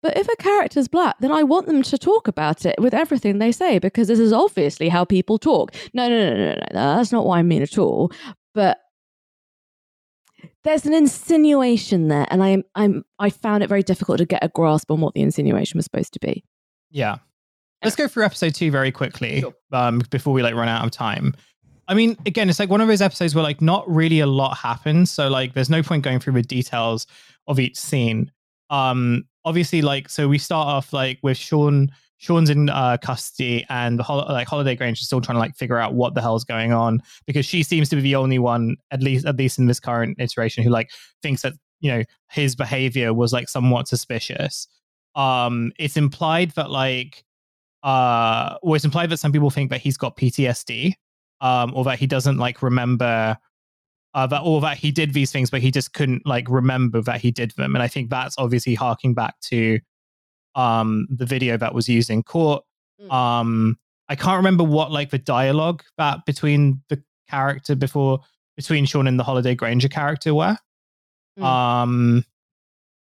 [0.00, 3.38] But if a character's black, then I want them to talk about it with everything
[3.38, 5.74] they say because this is obviously how people talk.
[5.92, 6.96] No, no, no, no, no.
[6.96, 8.12] That's not what I mean at all.
[8.54, 8.78] But
[10.68, 14.48] there's an insinuation there, and I'm I'm I found it very difficult to get a
[14.48, 16.44] grasp on what the insinuation was supposed to be.
[16.90, 17.16] Yeah.
[17.82, 19.54] Let's go through episode two very quickly sure.
[19.72, 21.32] um, before we like run out of time.
[21.86, 24.58] I mean, again, it's like one of those episodes where like not really a lot
[24.58, 27.06] happens, so like there's no point going through the details
[27.46, 28.30] of each scene.
[28.68, 33.98] Um, obviously, like so we start off like with Sean Sean's in uh, custody, and
[33.98, 36.44] the hol- like Holliday Grange is still trying to like figure out what the hell's
[36.44, 39.66] going on because she seems to be the only one, at least at least in
[39.66, 40.90] this current iteration, who like
[41.22, 44.66] thinks that you know his behavior was like somewhat suspicious.
[45.14, 47.24] Um, it's implied that like
[47.84, 50.94] uh, or it's implied that some people think that he's got PTSD,
[51.40, 53.36] um, or that he doesn't like remember
[54.14, 57.20] uh, that or that he did these things, but he just couldn't like remember that
[57.20, 57.76] he did them.
[57.76, 59.78] And I think that's obviously harking back to
[60.54, 62.64] um the video that was used in court.
[63.00, 63.12] Mm.
[63.12, 63.78] Um
[64.08, 68.20] I can't remember what like the dialogue that between the character before
[68.56, 70.56] between Sean and the Holliday Grainger character were.
[71.38, 71.42] Mm.
[71.44, 72.24] Um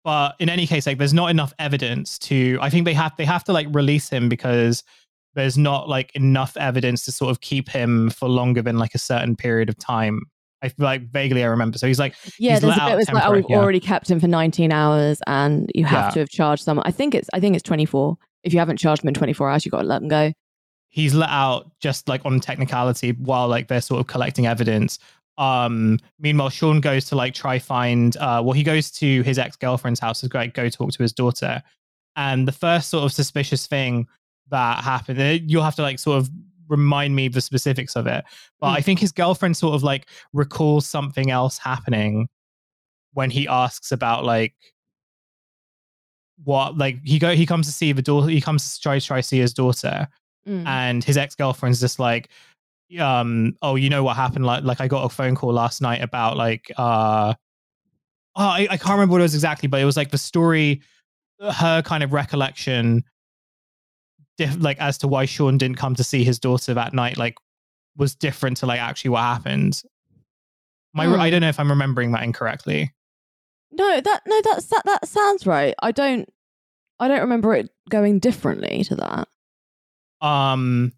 [0.03, 3.25] but in any case, like there's not enough evidence to I think they have they
[3.25, 4.83] have to like release him because
[5.35, 8.99] there's not like enough evidence to sort of keep him for longer than like a
[8.99, 10.23] certain period of time.
[10.61, 11.77] I feel like vaguely I remember.
[11.77, 13.57] So he's like Yeah, he's there's a bit was like, oh, we've yeah.
[13.57, 16.09] already kept him for 19 hours and you have Yeah.
[16.11, 16.85] to have charged someone.
[16.85, 18.17] I think it's I think it's 24.
[18.43, 20.33] If you haven't charged them in 24 hours, you have got to let them go.
[20.89, 24.99] he's let out just like on technicality while like they're sort of collecting evidence.
[25.37, 28.15] Um, meanwhile, Sean goes to like try find.
[28.17, 31.13] Uh, well, he goes to his ex girlfriend's house to like go talk to his
[31.13, 31.63] daughter,
[32.15, 34.07] and the first sort of suspicious thing
[34.49, 35.19] that happened.
[35.19, 36.29] uh, You'll have to like sort of
[36.71, 38.23] remind me the specifics of it,
[38.59, 38.77] but Mm.
[38.77, 42.27] I think his girlfriend sort of like recalls something else happening
[43.13, 44.55] when he asks about like
[46.43, 49.17] what like he go he comes to see the daughter he comes to try try
[49.21, 50.07] to see his daughter
[50.47, 50.65] Mm.
[50.65, 52.29] and his ex-girlfriend's just like
[52.99, 56.01] um oh you know what happened like like i got a phone call last night
[56.01, 57.35] about like uh
[58.35, 60.81] oh I, I can't remember what it was exactly but it was like the story
[61.39, 63.03] her kind of recollection
[64.45, 67.35] diff- like as to why sean didn't come to see his daughter that night like
[67.97, 69.81] was different to like actually what happened
[70.93, 71.31] my i Hmm.
[71.31, 72.91] don't know if i'm remembering that incorrectly
[73.71, 75.73] No, that no, that's that that sounds right.
[75.81, 76.27] I don't
[76.99, 79.27] I don't remember it going differently to that.
[80.25, 80.91] um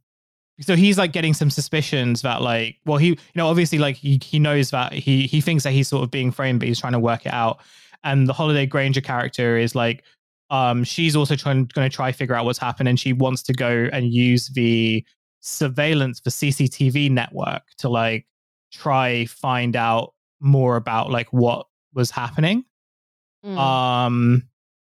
[0.62, 4.20] so he's like getting some suspicions that like well he you know obviously like he,
[4.24, 6.94] he knows that he he thinks that he's sort of being framed but he's trying
[6.94, 7.60] to work it out
[8.04, 10.04] and the Holliday Grainger character is like
[10.50, 13.54] um she's also trying going to try figure out what's happened and she wants to
[13.54, 15.04] go and use the
[15.42, 18.26] surveillance the cctv network to like
[18.72, 22.64] try find out more about like what was happening
[23.46, 23.58] Mm.
[23.58, 24.44] um,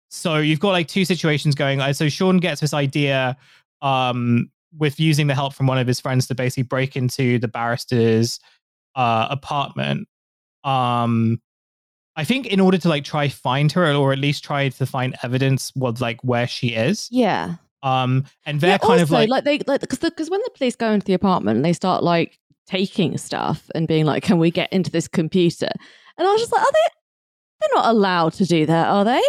[0.09, 1.81] so you've got like two situations going.
[1.93, 3.37] So Sean gets this idea
[3.83, 7.49] um, with using the help from one of his friends to basically break into the
[7.49, 8.39] barrister's
[8.95, 10.09] uh, apartment.
[10.65, 11.41] Um,
[12.17, 15.15] I think in order to like try find her or at least try to find
[15.23, 17.09] evidence was like where she is.
[17.11, 17.57] yeah.
[17.83, 20.51] Um, and they're yeah, kind also, of like, like they like because because when the
[20.57, 24.39] police go into the apartment and they start like taking stuff and being like, "Can
[24.39, 25.69] we get into this computer?"
[26.19, 26.95] And I was just like, "Are they?
[27.61, 29.23] They're not allowed to do that, are they?"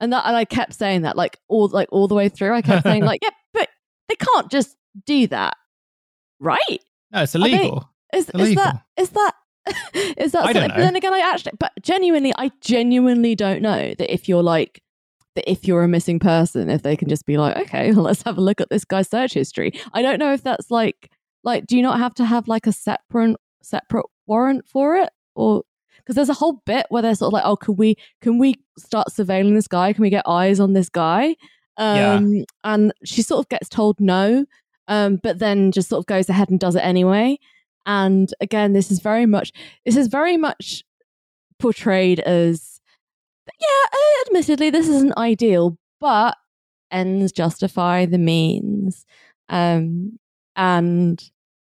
[0.00, 2.52] And that and I kept saying that like all like all the way through.
[2.54, 3.68] I kept saying like, "Yeah, but
[4.08, 4.76] they can't just
[5.06, 5.56] do that,
[6.40, 6.80] right?"
[7.12, 7.88] no, it's they- illegal.
[8.12, 8.64] Is is Illegal.
[8.64, 9.34] that is that
[10.16, 10.70] is that I something?
[10.70, 14.82] But then again, I actually, but genuinely, I genuinely don't know that if you're like
[15.36, 18.22] that if you're a missing person, if they can just be like, okay, well, let's
[18.22, 19.72] have a look at this guy's search history.
[19.92, 21.10] I don't know if that's like
[21.42, 25.62] like do you not have to have like a separate separate warrant for it or
[25.98, 28.56] because there's a whole bit where they're sort of like, oh, can we can we
[28.78, 29.92] start surveilling this guy?
[29.92, 31.36] Can we get eyes on this guy?
[31.78, 32.14] Yeah.
[32.14, 34.44] Um, and she sort of gets told no,
[34.88, 37.38] um, but then just sort of goes ahead and does it anyway.
[37.90, 39.50] And again, this is very much
[39.84, 40.84] this is very much
[41.58, 42.80] portrayed as
[43.60, 46.36] yeah, uh, admittedly, this isn't ideal, but
[46.92, 49.04] ends justify the means.
[49.48, 50.20] Um,
[50.54, 51.20] and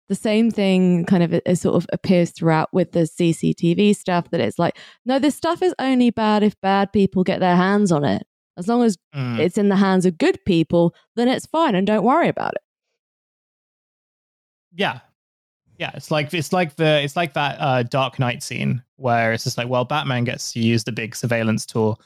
[0.08, 4.40] the same thing kind of is sort of appears throughout with the CCTV stuff that
[4.40, 8.04] it's like, no, this stuff is only bad if bad people get their hands on
[8.04, 8.26] it.
[8.56, 9.38] As long as Mm.
[9.38, 12.62] it's in the hands of good people, then it's fine and don't worry about it.
[14.74, 15.00] Yeah.
[15.78, 19.44] Yeah, it's like it's like the it's like that uh Dark Knight scene where it's
[19.44, 22.00] just like, well, Batman gets to use the big surveillance tool.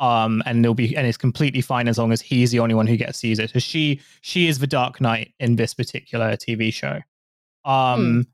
[0.00, 2.86] Um, and they'll be and it's completely fine as long as he's the only one
[2.86, 3.50] who gets to use it.
[3.50, 7.00] So she she is the Dark Knight in this particular TV show.
[7.64, 8.26] Um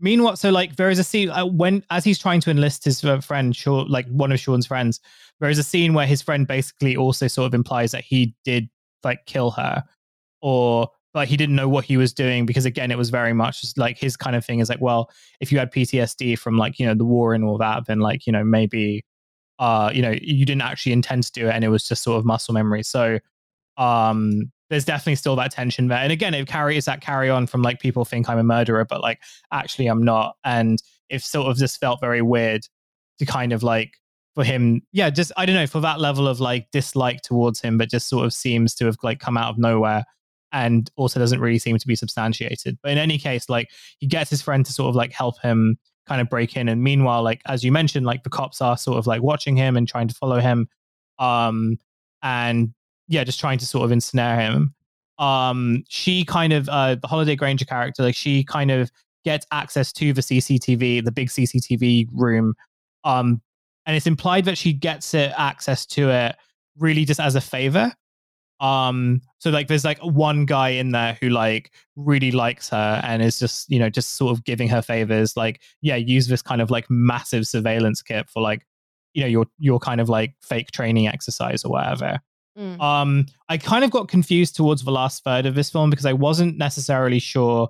[0.00, 3.04] meanwhile, so like there is a scene uh, when as he's trying to enlist his
[3.04, 5.00] uh, friend, Sean, like one of Sean's friends,
[5.40, 8.70] there is a scene where his friend basically also sort of implies that he did
[9.04, 9.84] like kill her
[10.40, 13.60] or but he didn't know what he was doing because again it was very much
[13.62, 16.78] just like his kind of thing is like well if you had ptsd from like
[16.78, 19.04] you know the war and all that then like you know maybe
[19.58, 22.18] uh you know you didn't actually intend to do it and it was just sort
[22.18, 22.82] of muscle memory.
[22.82, 23.18] So
[23.76, 25.98] um there's definitely still that tension there.
[25.98, 29.00] And again it carries that carry on from like people think i'm a murderer but
[29.00, 29.20] like
[29.52, 30.36] actually i'm not.
[30.44, 30.78] And
[31.08, 32.62] it sort of just felt very weird
[33.18, 33.94] to kind of like
[34.34, 37.76] for him yeah just i don't know for that level of like dislike towards him
[37.76, 40.04] but just sort of seems to have like come out of nowhere
[40.52, 42.78] and also doesn't really seem to be substantiated.
[42.82, 45.78] But in any case, like he gets his friend to sort of like help him
[46.06, 46.68] kind of break in.
[46.68, 49.76] And meanwhile, like as you mentioned, like the cops are sort of like watching him
[49.76, 50.68] and trying to follow him.
[51.18, 51.78] Um
[52.22, 52.74] and
[53.08, 54.74] yeah, just trying to sort of ensnare him.
[55.18, 58.90] Um she kind of uh the Holliday Grainger character, like she kind of
[59.24, 62.54] gets access to the CCTV, the big CCTV room.
[63.04, 63.42] Um
[63.86, 66.36] and it's implied that she gets it access to it
[66.78, 67.92] really just as a favor
[68.60, 73.22] um so like there's like one guy in there who like really likes her and
[73.22, 76.60] is just you know just sort of giving her favors like yeah use this kind
[76.60, 78.66] of like massive surveillance kit for like
[79.14, 82.18] you know your your kind of like fake training exercise or whatever
[82.58, 82.80] mm.
[82.80, 86.12] um i kind of got confused towards the last third of this film because i
[86.12, 87.68] wasn't necessarily sure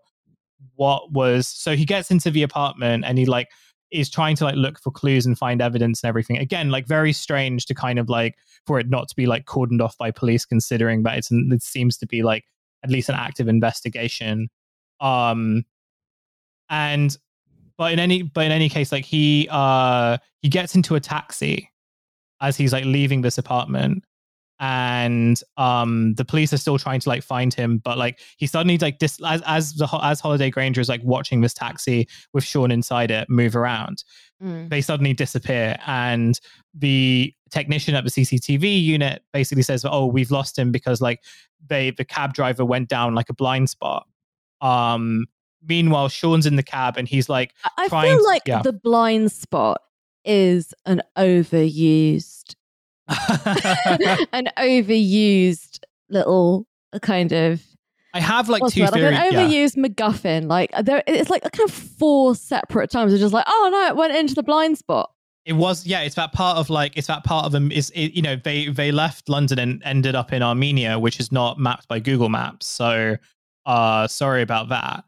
[0.76, 3.48] what was so he gets into the apartment and he like
[3.90, 6.38] is trying to like look for clues and find evidence and everything.
[6.38, 8.36] Again, like very strange to kind of like
[8.66, 11.96] for it not to be like cordoned off by police, considering that it's it seems
[11.98, 12.44] to be like
[12.84, 14.48] at least an active investigation.
[15.00, 15.64] Um,
[16.68, 17.16] and
[17.76, 21.70] but in any but in any case, like he uh he gets into a taxi
[22.40, 24.04] as he's like leaving this apartment
[24.60, 28.76] and um the police are still trying to like find him but like he suddenly
[28.78, 32.70] like dis- as as the as Holliday Grainger is like watching this taxi with Sean
[32.70, 34.02] inside it move around
[34.42, 34.68] mm.
[34.68, 36.40] they suddenly disappear and
[36.74, 41.22] the technician at the CCTV unit basically says oh we've lost him because like
[41.66, 44.06] they the cab driver went down like a blind spot
[44.60, 45.26] um
[45.62, 48.62] meanwhile Sean's in the cab and he's like I feel like yeah.
[48.62, 49.82] the blind spot
[50.24, 52.54] is an overused
[54.32, 55.80] an overused
[56.10, 56.66] little
[57.02, 57.62] kind of
[58.14, 58.92] I have like two theories.
[58.92, 59.82] Like an overused yeah.
[59.84, 60.48] MacGuffin.
[60.48, 63.12] Like there, it's like a kind of four separate times.
[63.12, 65.12] It's just like, oh no, it went into the blind spot.
[65.44, 66.00] It was, yeah.
[66.00, 67.70] It's that part of like, it's that part of them.
[67.70, 71.30] Is it, you know they they left London and ended up in Armenia, which is
[71.30, 72.66] not mapped by Google Maps.
[72.66, 73.16] So,
[73.66, 75.04] uh, sorry about that.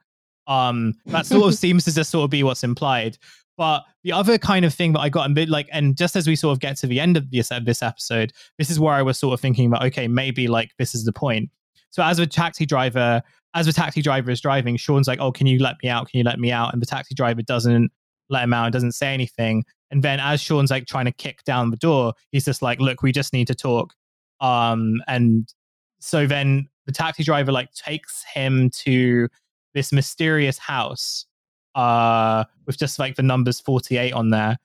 [0.47, 3.19] Um, that sort of seems to just sort of be what's implied.
[3.61, 6.27] But the other kind of thing that I got a bit like, and just as
[6.27, 9.03] we sort of get to the end of this, this episode, this is where I
[9.03, 11.51] was sort of thinking about, okay, maybe like this is the point.
[11.91, 13.21] So as a taxi driver,
[13.53, 16.09] as the taxi driver is driving, Sean's like, oh, can you let me out?
[16.09, 16.73] Can you let me out?
[16.73, 17.93] And the taxi driver doesn't
[18.31, 19.65] let him out and doesn't say anything.
[19.91, 23.03] And then as Sean's like trying to kick down the door, he's just like, look,
[23.03, 23.93] we just need to talk.
[24.41, 25.53] Um, and
[25.99, 29.29] so then the taxi driver like takes him to
[29.75, 31.27] this mysterious house
[31.75, 34.57] uh with just like the numbers 48 on there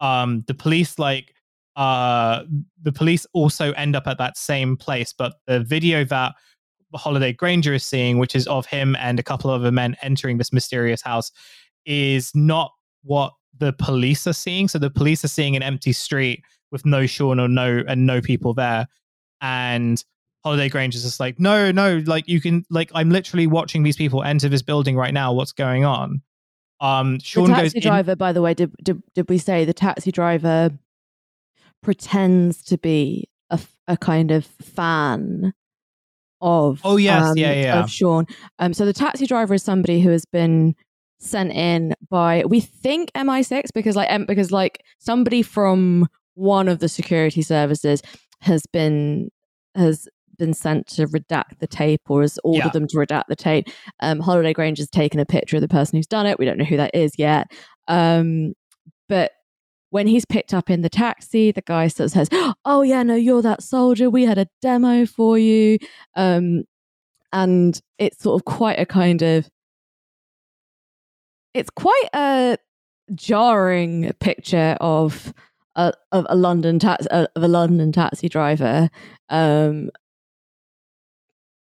[0.00, 1.34] um the police like
[1.76, 2.42] uh
[2.82, 6.34] the police also end up at that same place but the video that
[6.94, 10.38] Holliday Grainger is seeing, which is of him and a couple of other men entering
[10.38, 11.30] this mysterious house,
[11.84, 12.72] is not
[13.02, 14.68] what the police are seeing.
[14.68, 18.20] So the police are seeing an empty street with no Sean or no and no
[18.20, 18.86] people there.
[19.40, 20.02] And
[20.44, 23.96] Holliday Grange is just like, no, no, like you can like I'm literally watching these
[23.96, 25.32] people enter this building right now.
[25.32, 26.22] What's going on?
[26.80, 30.12] Um, Sean the taxi driver, by the way, did, did did we say the taxi
[30.12, 30.70] driver
[31.82, 35.52] pretends to be a, a kind of fan
[36.40, 38.26] of oh yes um, yeah yeah of Sean.
[38.58, 40.74] Um, so the taxi driver is somebody who has been
[41.20, 46.78] sent in by we think MI6 because like um, because like somebody from one of
[46.78, 48.02] the security services
[48.40, 49.30] has been
[49.74, 50.08] has
[50.38, 52.70] been sent to redact the tape or has ordered yeah.
[52.70, 53.68] them to redact the tape.
[54.00, 56.38] Um, Holliday Grange has taken a picture of the person who's done it.
[56.38, 57.50] We don't know who that is yet.
[57.88, 58.54] Um,
[59.08, 59.32] but
[59.90, 62.28] when he's picked up in the taxi, the guy sort of says,
[62.64, 64.10] Oh, yeah, no, you're that soldier.
[64.10, 65.78] We had a demo for you.
[66.14, 66.64] Um,
[67.32, 69.48] and it's sort of quite a kind of,
[71.54, 72.58] it's quite a
[73.14, 75.32] jarring picture of
[75.76, 78.90] a, of a London taxi of a London taxi driver
[79.30, 79.90] um,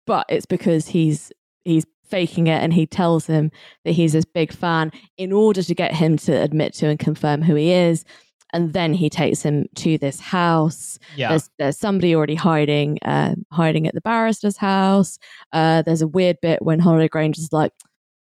[0.07, 1.31] but it's because he's
[1.63, 3.51] he's faking it and he tells him
[3.83, 7.41] that he's this big fan in order to get him to admit to and confirm
[7.41, 8.05] who he is.
[8.53, 10.97] And then he takes him to this house.
[11.17, 11.29] Yeah.
[11.29, 15.19] there's, there's somebody already hiding uh, hiding at the barrister's house.
[15.51, 17.73] Uh, there's a weird bit when Holliday Grange is like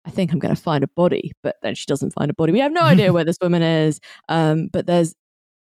[0.05, 2.53] I think I'm going to find a body, but then she doesn't find a body.
[2.53, 3.99] We have no idea where this woman is,
[4.30, 5.13] um, but there's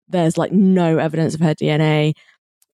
[0.09, 2.13] there's like no evidence of her DNA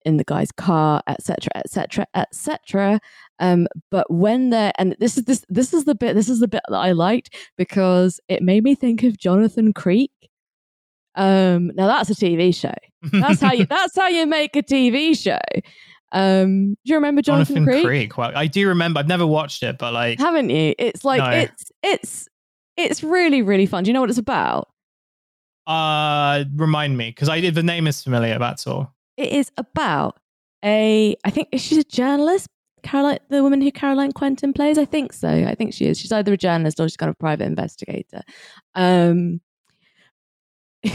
[0.05, 2.99] in the guy's car, etc., etc., etc.
[3.39, 6.47] Um but when they're and this is this this is the bit this is the
[6.47, 10.11] bit that I liked because it made me think of Jonathan Creek.
[11.15, 12.73] Um, now that's a TV show.
[13.11, 15.39] That's how you that's how you make a TV show.
[16.11, 17.85] Um, do you remember Jonathan, Jonathan Creek?
[17.85, 18.17] Creek?
[18.17, 18.99] Well, I do remember.
[18.99, 20.73] I've never watched it, but like, haven't you?
[20.77, 21.29] It's like no.
[21.29, 22.27] it's it's
[22.77, 23.83] it's really really fun.
[23.83, 24.69] Do you know what it's about?
[25.67, 28.39] Uh, remind me because I the name is familiar.
[28.39, 30.19] That's all it is about
[30.63, 32.47] a I think she's a journalist.
[32.81, 34.77] Caroline, the woman who Caroline Quentin plays?
[34.77, 35.27] I think so.
[35.29, 35.99] I think she is.
[35.99, 38.21] She's either a journalist or she's kind of a private investigator.
[38.73, 39.41] Um,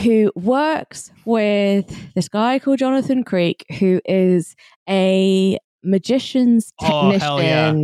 [0.03, 4.57] who works with this guy called Jonathan Creek, who is
[4.89, 7.21] a magician's Oh, technician.
[7.21, 7.75] hell yeah.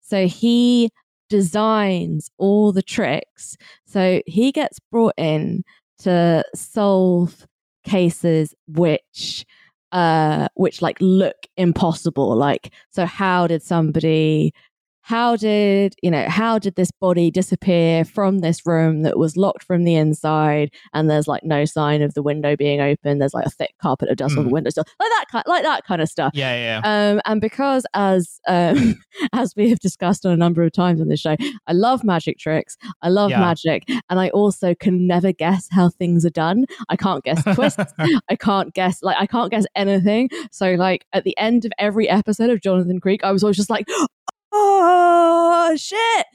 [0.00, 0.90] So he
[1.28, 3.58] designs all the tricks.
[3.84, 5.64] So he gets brought in
[5.98, 7.46] to solve
[7.84, 9.44] cases which
[9.94, 12.36] uh which like look impossible.
[12.36, 14.52] Like so how did somebody
[15.06, 19.62] how did you know how did this body disappear from this room that was locked
[19.62, 23.44] from the inside and there's like no sign of the window being open there's like
[23.44, 24.54] a thick carpet of dust on the Hmm.
[24.54, 27.10] window like that kind like that kind of stuff Yeah, yeah.
[27.12, 28.96] um, and because as um,
[29.34, 31.36] as we have discussed on a number of times on this show,
[31.66, 32.76] I love magic tricks.
[33.02, 33.40] I love Yeah.
[33.40, 36.64] magic, and I also can never guess how things are done.
[36.88, 37.92] I can't guess twists.
[38.30, 40.30] I can't guess like I can't guess anything.
[40.50, 43.70] So like at the end of every episode of Jonathan Creek, I was always just
[43.70, 43.86] like,
[44.56, 46.26] oh shit,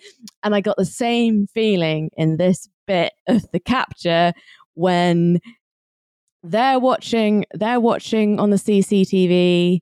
[0.43, 4.33] and I got the same feeling in this bit of the capture
[4.75, 5.39] when
[6.43, 9.79] they're watching they're watching on the CCTV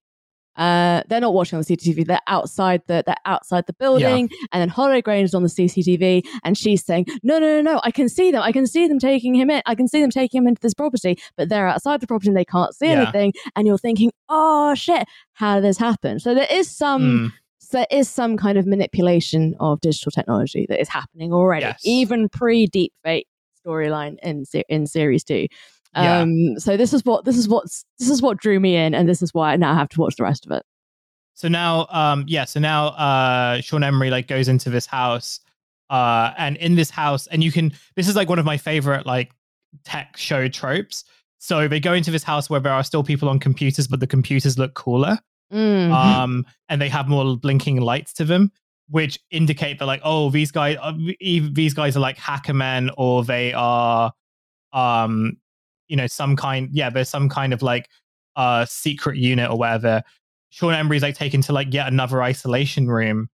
[0.55, 2.07] uh, they're not watching on the CCTV.
[2.07, 6.57] They're outside the they're outside the building, and then Holliday Grainger's on the CCTV, and
[6.57, 7.81] she's saying, "No, no, no, no!
[7.83, 8.41] I can see them.
[8.41, 9.61] I can see them taking him in.
[9.67, 12.35] I can see them taking him into this property, but they're outside the property and
[12.37, 13.03] they can't see Yeah.
[13.03, 15.07] anything." And you're thinking, "Oh shit!
[15.33, 17.31] How did this happen?" So there is some Mm.
[17.69, 21.81] So there is some kind of manipulation of digital technology that is happening already, Yes.
[21.83, 23.27] even pre deep fake
[23.65, 25.47] storyline in in series two.
[25.93, 26.21] Yeah.
[26.21, 27.65] Um, so this is what this is what
[27.99, 30.15] this is what drew me in, and this is why I now have to watch
[30.15, 30.63] the rest of it.
[31.33, 35.41] So now, um, yeah, so now uh Shaun Emery like goes into this house,
[35.89, 39.05] uh, and in this house, and you can this is like one of my favorite
[39.05, 39.33] like
[39.83, 41.03] tech show tropes.
[41.39, 44.07] So they go into this house where there are still people on computers, but the
[44.07, 45.19] computers look cooler.
[45.51, 45.91] Mm.
[45.91, 48.51] Um, and they have more blinking lights to them,
[48.89, 53.23] which indicate that like, oh, these guys uh, these guys are like hacker men or
[53.23, 54.11] they are
[54.73, 55.37] um
[55.87, 57.89] you know, some kind yeah, there's some kind of like
[58.35, 60.03] uh secret unit or whatever.
[60.49, 63.29] Shaun Emery's like taken to like yet another isolation room.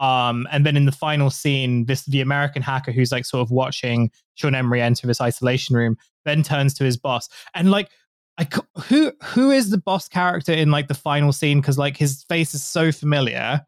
[0.00, 3.50] Um, and then in the final scene, this the American hacker who's like sort of
[3.50, 7.90] watching Shaun Emery enter this isolation room, then turns to his boss and like
[8.38, 8.48] I
[8.86, 12.52] who who is the boss character in like the final scene because like his face
[12.54, 13.64] is so familiar,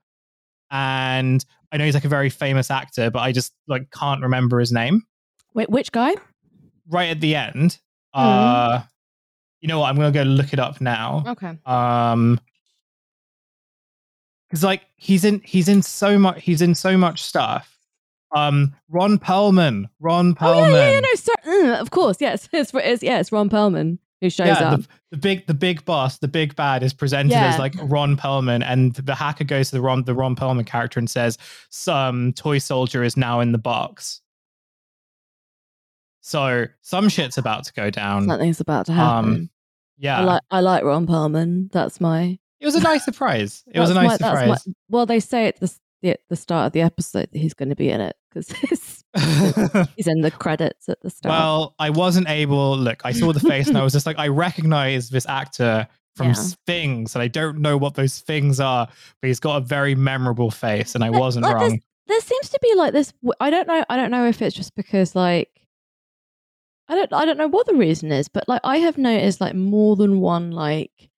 [0.70, 4.58] and I know he's like a very famous actor, but I just like can't remember
[4.58, 5.02] his name.
[5.54, 6.14] Wait, which guy?
[6.88, 7.78] Right at the end,
[8.14, 8.20] Hmm.
[8.20, 8.82] uh,
[9.60, 9.88] you know what?
[9.88, 11.22] I'm gonna go look it up now.
[11.28, 11.56] Okay.
[11.64, 12.40] Um,
[14.48, 17.72] because like he's in he's in so much he's in so much stuff.
[18.34, 20.70] Um, Ron Perlman, Ron Perlman.
[20.70, 21.62] Oh yeah, yeah, yeah, no, sorry.
[21.62, 24.80] Mm, of course, yes, it's, it's yeah, it's Ron Perlman who shows yeah, up.
[24.80, 27.46] the, the big the big boss, the big bad is presented Yeah.
[27.48, 30.98] as like Ron Perlman, and the hacker goes to the Ron the Ron Perlman character
[30.98, 31.36] and says,
[31.70, 34.20] "Some toy soldier is now in the box."
[36.20, 38.26] So some shit's about to go down.
[38.26, 39.30] Something's about to happen.
[39.30, 39.50] Um,
[39.98, 41.70] Yeah, I like I like Ron Perlman.
[41.72, 42.38] That's my.
[42.60, 43.64] it was a nice surprise.
[43.72, 44.66] It was a nice my- surprise.
[44.66, 47.54] my- well, they say at the, the at the start of the episode that he's
[47.54, 49.02] going to be in it because
[49.96, 51.30] he's in the credits at the start.
[51.30, 52.76] well, I wasn't able.
[52.76, 56.28] Look, I saw the face and I was just like, I recognize this actor from
[56.28, 56.44] Yeah.
[56.66, 58.86] things, and I don't know what those things are,
[59.20, 61.80] but he's got a very memorable face, and I wasn't like wrong.
[62.06, 63.12] there seems to be like this.
[63.40, 63.84] I don't know.
[63.88, 65.50] I don't know if it's just because like.
[66.88, 67.12] I don't.
[67.12, 70.20] I don't know what the reason is, but like I have noticed like more than
[70.20, 71.10] one like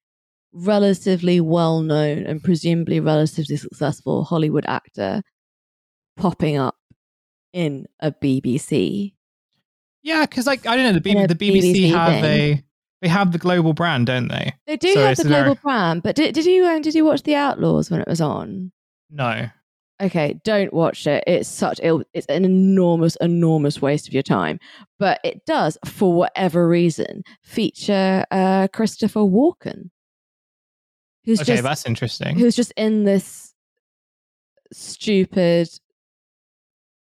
[0.54, 5.22] relatively well known and presumably relatively successful Hollywood actor
[6.16, 6.74] popping up
[7.52, 9.14] in a BBC.
[10.02, 12.24] Yeah, because like I don't know, the, B- the BBC, BBC have thing.
[12.58, 12.64] a
[13.02, 14.52] they have the global brand, don't they?
[14.66, 17.04] They do So have the very- global brand, but did, did you um, did you
[17.04, 18.72] watch The Outlaws when it was on?
[19.10, 19.48] No.
[20.00, 21.24] Okay, don't watch it.
[21.26, 24.60] It's such it, it's an enormous, enormous waste of your time.
[25.00, 29.90] But it does, for whatever reason, feature uh, Christopher Walken,
[31.24, 32.38] who's Okay, just that's interesting.
[32.38, 33.54] who's just in this
[34.72, 35.68] stupid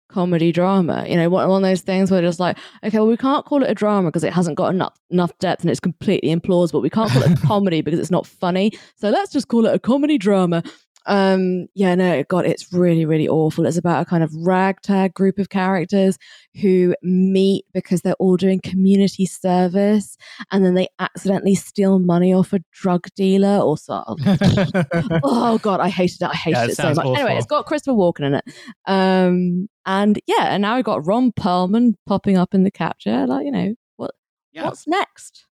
[0.10, 1.06] comedy drama.
[1.08, 3.64] You know, one, one of those things where it's like, okay, well, we can't call
[3.64, 6.82] it a drama because it hasn't got enough enough depth and it's completely implausible.
[6.82, 8.72] We can't call it a comedy because it's not funny.
[8.96, 10.64] So let's just call it a comedy drama.
[11.08, 13.66] Um, yeah, no, God, it's really, really awful.
[13.66, 16.18] It's about a kind of ragtag group of characters
[16.62, 20.18] who meet because they're all doing community service
[20.52, 24.04] and then they accidentally steal money off a drug dealer or so.
[25.24, 26.30] oh god, I hated it.
[26.30, 27.06] I hated Yeah, it it so much.
[27.06, 28.44] Anyway, it's got Christopher Walken in it.
[28.86, 33.26] Um, and yeah, and now we've got Ron Perlman popping up in the capture.
[33.28, 34.12] Like, you know, what
[34.52, 34.66] Yeah.
[34.66, 35.46] what's next?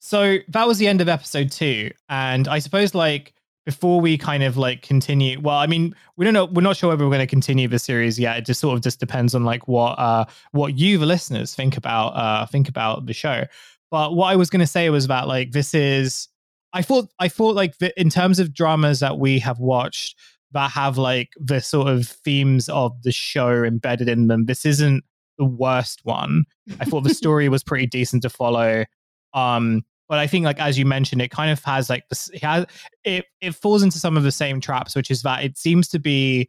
[0.00, 1.90] So that was the end of episode two.
[2.08, 3.34] And I suppose like
[3.68, 6.88] before we kind of like continue well i mean we don't know we're not sure
[6.88, 8.38] whether we're going to continue the series yet.
[8.38, 11.76] It just sort of just depends on like what uh what you the listeners think
[11.76, 13.44] about uh think about the show.
[13.90, 16.28] But what i was going to say was that like this is
[16.72, 20.18] i thought i thought like the, in terms of dramas that we have watched
[20.52, 25.04] that have like the sort of themes of the show embedded in them this isn't
[25.36, 26.44] the worst one.
[26.80, 28.86] I thought the story was pretty decent to follow.
[29.34, 32.42] Um but I think like as you mentioned, it kind of has like this it
[32.42, 32.66] has
[33.04, 35.98] it it falls into some of the same traps, which is that it seems to
[35.98, 36.48] be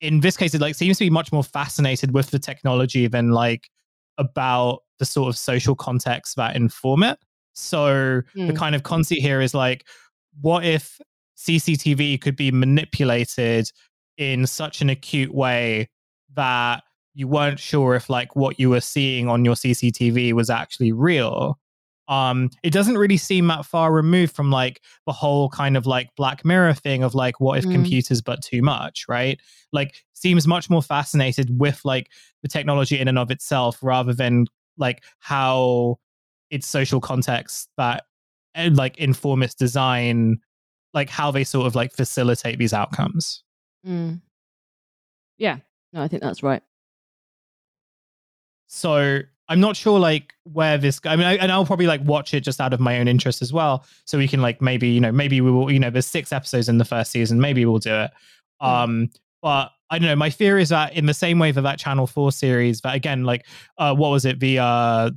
[0.00, 3.30] in this case, it like seems to be much more fascinated with the technology than
[3.30, 3.68] like
[4.18, 7.18] about the sort of social context that inform it.
[7.54, 8.46] So mm.
[8.46, 9.86] the kind of conceit here is like,
[10.40, 11.00] what if
[11.38, 13.70] CCTV could be manipulated
[14.18, 15.88] in such an acute way
[16.34, 16.82] that
[17.14, 21.58] you weren't sure if like what you were seeing on your CCTV was actually real?
[22.08, 26.08] Um it doesn't really seem that far removed from like the whole kind of like
[26.16, 27.72] black mirror thing of like what if mm.
[27.72, 29.40] computers but too much right
[29.72, 32.10] like seems much more fascinated with like
[32.42, 34.46] the technology in and of itself rather than
[34.78, 35.98] like how
[36.50, 38.04] its social context that
[38.54, 40.38] eh, like inform its design
[40.94, 43.42] like how they sort of like facilitate these outcomes
[43.86, 44.20] mm.
[45.38, 45.58] yeah
[45.92, 46.62] no i think that's right
[48.68, 51.00] so I'm not sure like where this.
[51.04, 53.42] I mean, I, and I'll probably like watch it just out of my own interest
[53.42, 56.06] as well, so we can like maybe you know maybe we will you know there's
[56.06, 58.10] six episodes in the first season, maybe we'll do it.
[58.60, 58.66] Hmm.
[58.66, 59.10] Um,
[59.42, 60.16] but I don't know.
[60.16, 63.24] My fear is that in the same way that that Channel Four series, that again,
[63.24, 63.46] like
[63.78, 64.40] uh, what was it?
[64.40, 65.10] The uh,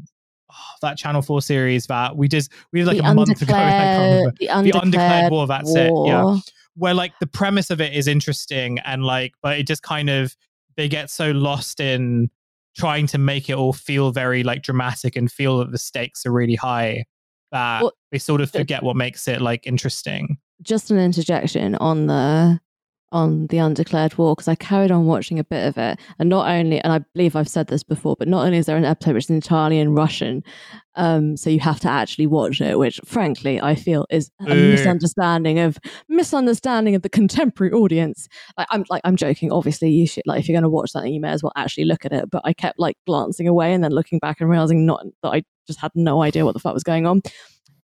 [0.52, 4.32] oh, that Channel Four series that we did we did like the a month ago.
[4.40, 5.48] The undeclared, the undeclared war.
[5.48, 6.06] That's war.
[6.06, 6.10] it.
[6.10, 6.38] Yeah,
[6.76, 10.36] where like the premise of it is interesting and like, but it just kind of
[10.78, 12.30] they get so lost in
[12.80, 16.32] trying to make it all feel very like dramatic and feel that the stakes are
[16.32, 17.04] really high
[17.52, 20.38] that well, they sort of forget what makes it like interesting.
[20.62, 22.60] Just an interjection on the
[23.12, 26.00] on the undeclared war because I carried on watching a bit of it.
[26.20, 28.78] And not only, and I believe I've said this before, but not only is there
[28.78, 30.44] an episode which is entirely in Russian,
[30.96, 35.60] um, so you have to actually watch it, which frankly I feel is a misunderstanding
[35.60, 38.28] of misunderstanding of the contemporary audience.
[38.58, 39.52] Like, I'm like I'm joking.
[39.52, 41.86] Obviously, you should like if you're going to watch something, you may as well actually
[41.86, 42.30] look at it.
[42.30, 45.44] But I kept like glancing away and then looking back and realizing not that I
[45.68, 47.22] just had no idea what the fuck was going on.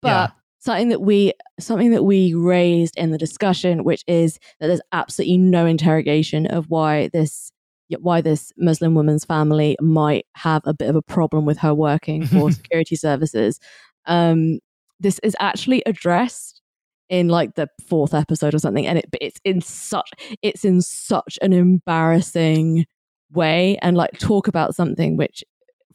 [0.01, 0.29] But yeah
[0.65, 5.37] something that we something that we raised in the discussion, which is that there's absolutely
[5.37, 7.53] no interrogation of why this
[8.01, 12.27] why this Muslim woman's family might have a bit of a problem with her working
[12.27, 13.61] for security services.
[14.07, 14.59] Um,
[14.99, 16.62] this is actually addressed
[17.11, 20.11] in like the fourth episode or something, and it it's in such
[20.41, 22.87] it's in such an embarrassing
[23.33, 25.45] way, and like talk about something which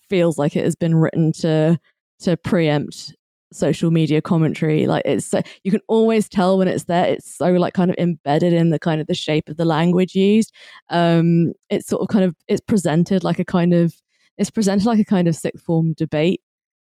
[0.09, 1.79] feels like it has been written to
[2.19, 3.15] to preempt
[3.51, 7.05] social media commentary like it's so, you can always tell when it's there.
[7.05, 10.15] It's so like kind of embedded in the kind of the shape of the language
[10.15, 10.53] used.
[10.89, 13.93] Um it's sort of kind of it's presented like a kind of
[14.37, 16.41] it's presented like a kind of sixth form debate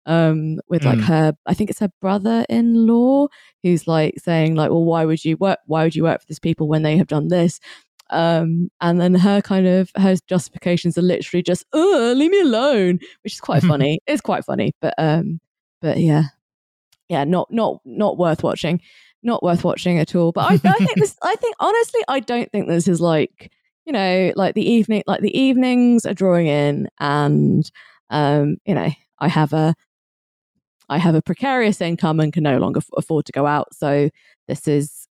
[0.06, 1.04] um with like mm.
[1.04, 3.26] her i think it's her brother-in-law
[3.62, 6.38] who's like saying like well why would you work why would you work for these
[6.38, 7.60] people when they have done this?
[8.08, 12.98] Um and then her kind of her justifications are literally just oh leave me alone
[13.22, 14.00] which is quite funny.
[14.06, 15.38] It's quite funny but um
[15.82, 16.24] but yeah
[17.10, 18.80] yeah, not not not worth watching,
[19.22, 20.30] not worth watching at all.
[20.30, 21.16] But I, I think this.
[21.22, 23.50] I think honestly, I don't think this is like
[23.84, 27.68] you know like the evening like the evenings are drawing in, and
[28.10, 28.88] um, you know
[29.18, 29.74] I have a
[30.88, 33.74] I have a precarious income and can no longer afford to go out.
[33.74, 34.08] So
[34.46, 35.08] this is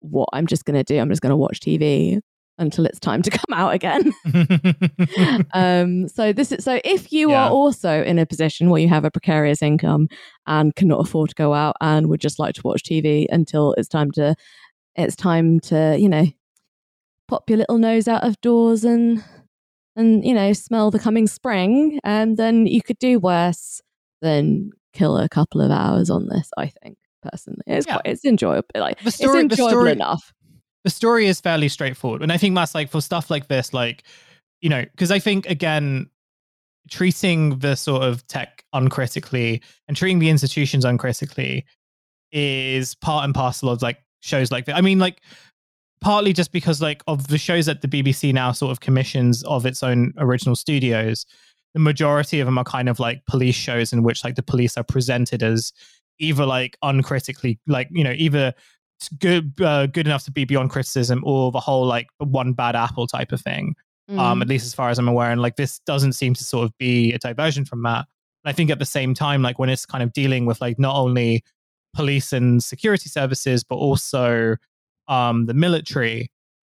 [0.00, 0.98] what I'm just going to do.
[0.98, 2.18] I'm just going to watch TV
[2.62, 4.12] until it's time to come out again.
[5.52, 7.44] um, so this is so if you yeah.
[7.44, 10.08] are also in a position where you have a precarious income
[10.46, 13.88] and cannot afford to go out and would just like to watch TV until it's
[13.88, 14.34] time to
[14.94, 16.26] it's time to, you know,
[17.28, 19.22] pop your little nose out of doors and
[19.94, 23.82] and you know, smell the coming spring, and then you could do worse
[24.22, 27.62] than kill a couple of hours on this, I think personally.
[27.66, 27.94] It's yeah.
[27.94, 28.68] quite it's enjoyable.
[28.74, 30.32] Like story, it's enjoyable story, enough
[30.84, 32.22] the story is fairly straightforward.
[32.22, 34.02] And I think that's like for stuff like this, like,
[34.60, 36.08] you know, because I think again,
[36.90, 41.64] treating the sort of tech uncritically and treating the institutions uncritically
[42.32, 44.76] is part and parcel of like shows like that.
[44.76, 45.20] I mean, like
[46.00, 49.64] partly just because like of the shows that the BBC now sort of commissions of
[49.64, 51.24] its own original studios,
[51.74, 54.76] the majority of them are kind of like police shows in which like the police
[54.76, 55.72] are presented as
[56.18, 58.52] either like uncritically like you know either
[59.08, 63.06] good uh, good enough to be beyond criticism or the whole like one bad apple
[63.06, 63.74] type of thing
[64.10, 64.18] mm.
[64.18, 66.64] um at least as far as i'm aware and like this doesn't seem to sort
[66.64, 68.06] of be a diversion from that
[68.44, 70.78] and i think at the same time like when it's kind of dealing with like
[70.78, 71.42] not only
[71.94, 74.56] police and security services but also
[75.08, 76.30] um, the military,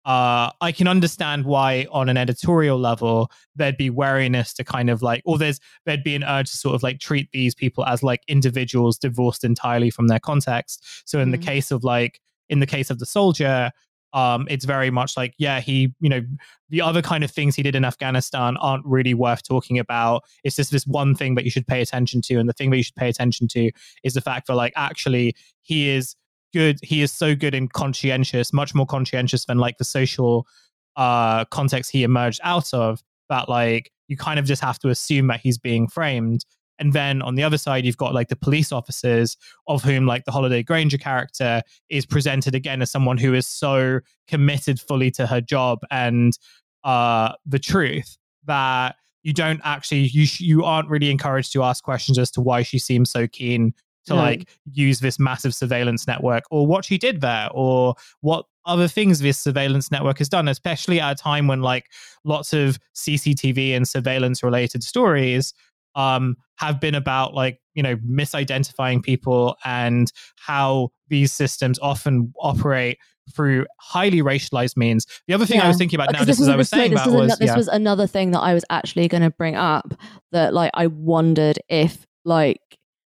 [0.05, 5.01] uh, I can understand why, on an editorial level, there'd be wariness to kind of
[5.01, 8.03] like, or there's there'd be an urge to sort of like treat these people as
[8.03, 10.85] like individuals divorced entirely from their context.
[11.05, 11.31] So in mm.
[11.31, 12.19] the case of like,
[12.49, 13.71] in the case of the soldier,
[14.11, 16.21] um, it's very much like, yeah, he, you know,
[16.69, 20.23] the other kind of things he did in Afghanistan aren't really worth talking about.
[20.43, 22.77] It's just this one thing that you should pay attention to, and the thing that
[22.77, 23.71] you should pay attention to
[24.03, 26.15] is the fact that like actually he is
[26.53, 30.47] good he is so good and conscientious much more conscientious than like the social
[30.95, 35.27] uh context he emerged out of that like you kind of just have to assume
[35.27, 36.45] that he's being framed.
[36.79, 40.25] And then on the other side you've got like the police officers of whom like
[40.25, 45.27] the Holliday Grainger character is presented again as someone who is so committed fully to
[45.27, 46.37] her job and
[46.83, 51.83] uh the truth that you don't actually you sh- you aren't really encouraged to ask
[51.83, 53.73] questions as to why she seems so keen
[54.05, 58.87] to like use this massive surveillance network or what she did there or what other
[58.87, 61.85] things this surveillance network has done, especially at a time when like
[62.23, 65.53] lots of CCTV and surveillance related stories
[65.95, 72.97] um, have been about like you know misidentifying people and how these systems often operate
[73.33, 75.05] through highly racialized means.
[75.27, 75.65] The other thing yeah.
[75.65, 77.55] I was thinking about now, just as I was saying this, was, an- this yeah.
[77.55, 79.93] was another thing that I was actually going to bring up
[80.31, 82.59] that like I wondered if like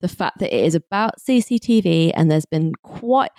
[0.01, 3.31] the fact that it is about CCTV and there's been quite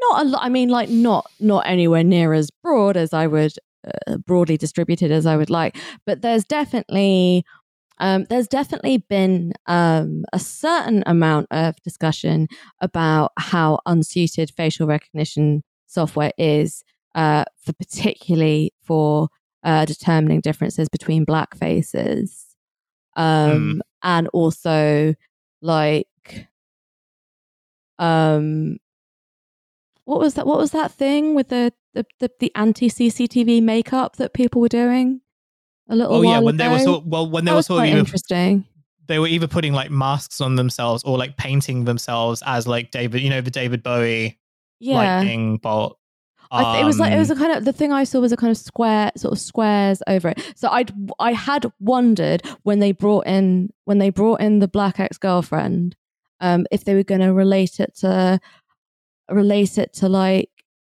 [0.00, 0.44] not a lot.
[0.44, 3.52] I mean, like not not anywhere near as broad as I would
[3.86, 5.76] uh, broadly distributed as I would like,
[6.06, 7.44] but there's definitely
[8.00, 12.48] um, there's definitely been um, a certain amount of discussion
[12.80, 16.84] about how unsuited facial recognition software is,
[17.14, 19.28] uh, for particularly for
[19.64, 22.46] uh, determining differences between black faces,
[23.16, 23.80] um, mm.
[24.02, 25.14] and also
[25.60, 26.48] like
[27.98, 28.78] um
[30.04, 34.16] what was that what was that thing with the the, the, the anti CCTV makeup
[34.16, 35.20] that people were doing
[35.88, 36.64] a little oh yeah when ago?
[36.64, 38.64] they were sort well when they that were sort of interesting
[39.06, 43.20] they were either putting like masks on themselves or like painting themselves as like David
[43.22, 44.38] you know the David Bowie
[44.78, 44.94] yeah.
[44.94, 45.97] lightning bolt
[46.50, 48.32] um, it was like it was a um, kind of the thing I saw was
[48.32, 50.52] a kind of square sort of squares over it.
[50.56, 54.98] So I'd I had wondered when they brought in when they brought in the black
[55.00, 55.96] ex girlfriend,
[56.40, 58.40] um, if they were going to relate it to
[59.30, 60.50] relate it to like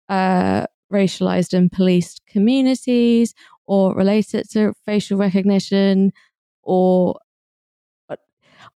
[0.10, 3.34] uh, racialized and policed communities
[3.66, 6.12] or relate it to facial recognition
[6.64, 7.20] or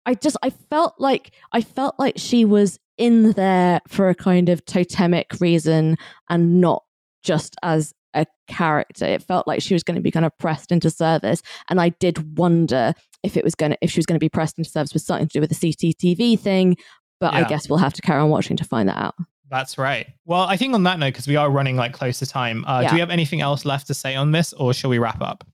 [0.06, 4.50] I just I felt like I felt like she was in there for a kind
[4.50, 5.96] of totemic reason
[6.28, 6.84] and not
[7.22, 9.06] just as a character.
[9.06, 11.42] It felt like she was going to be kind of pressed into service.
[11.68, 14.28] And I did wonder if it was going to, if she was going to be
[14.28, 16.76] pressed into service with something to do with the CCTV thing.
[17.20, 17.40] But yeah.
[17.40, 19.14] I guess we'll have to carry on watching to find that out.
[19.50, 20.06] That's right.
[20.26, 22.80] Well, I think on that note, because we are running like close to time, uh,
[22.80, 22.90] yeah.
[22.90, 25.44] do we have anything else left to say on this or shall we wrap up?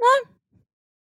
[0.00, 0.30] No,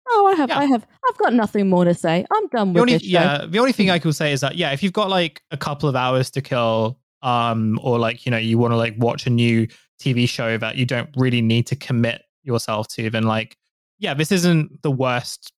[0.09, 0.59] Oh, I have, yeah.
[0.59, 2.25] I have, I've got nothing more to say.
[2.31, 3.03] I'm done with only, this.
[3.03, 5.57] Yeah, the only thing I could say is that yeah, if you've got like a
[5.57, 9.27] couple of hours to kill, um, or like you know you want to like watch
[9.27, 9.67] a new
[9.99, 13.57] TV show that you don't really need to commit yourself to, then like
[13.99, 15.51] yeah, this isn't the worst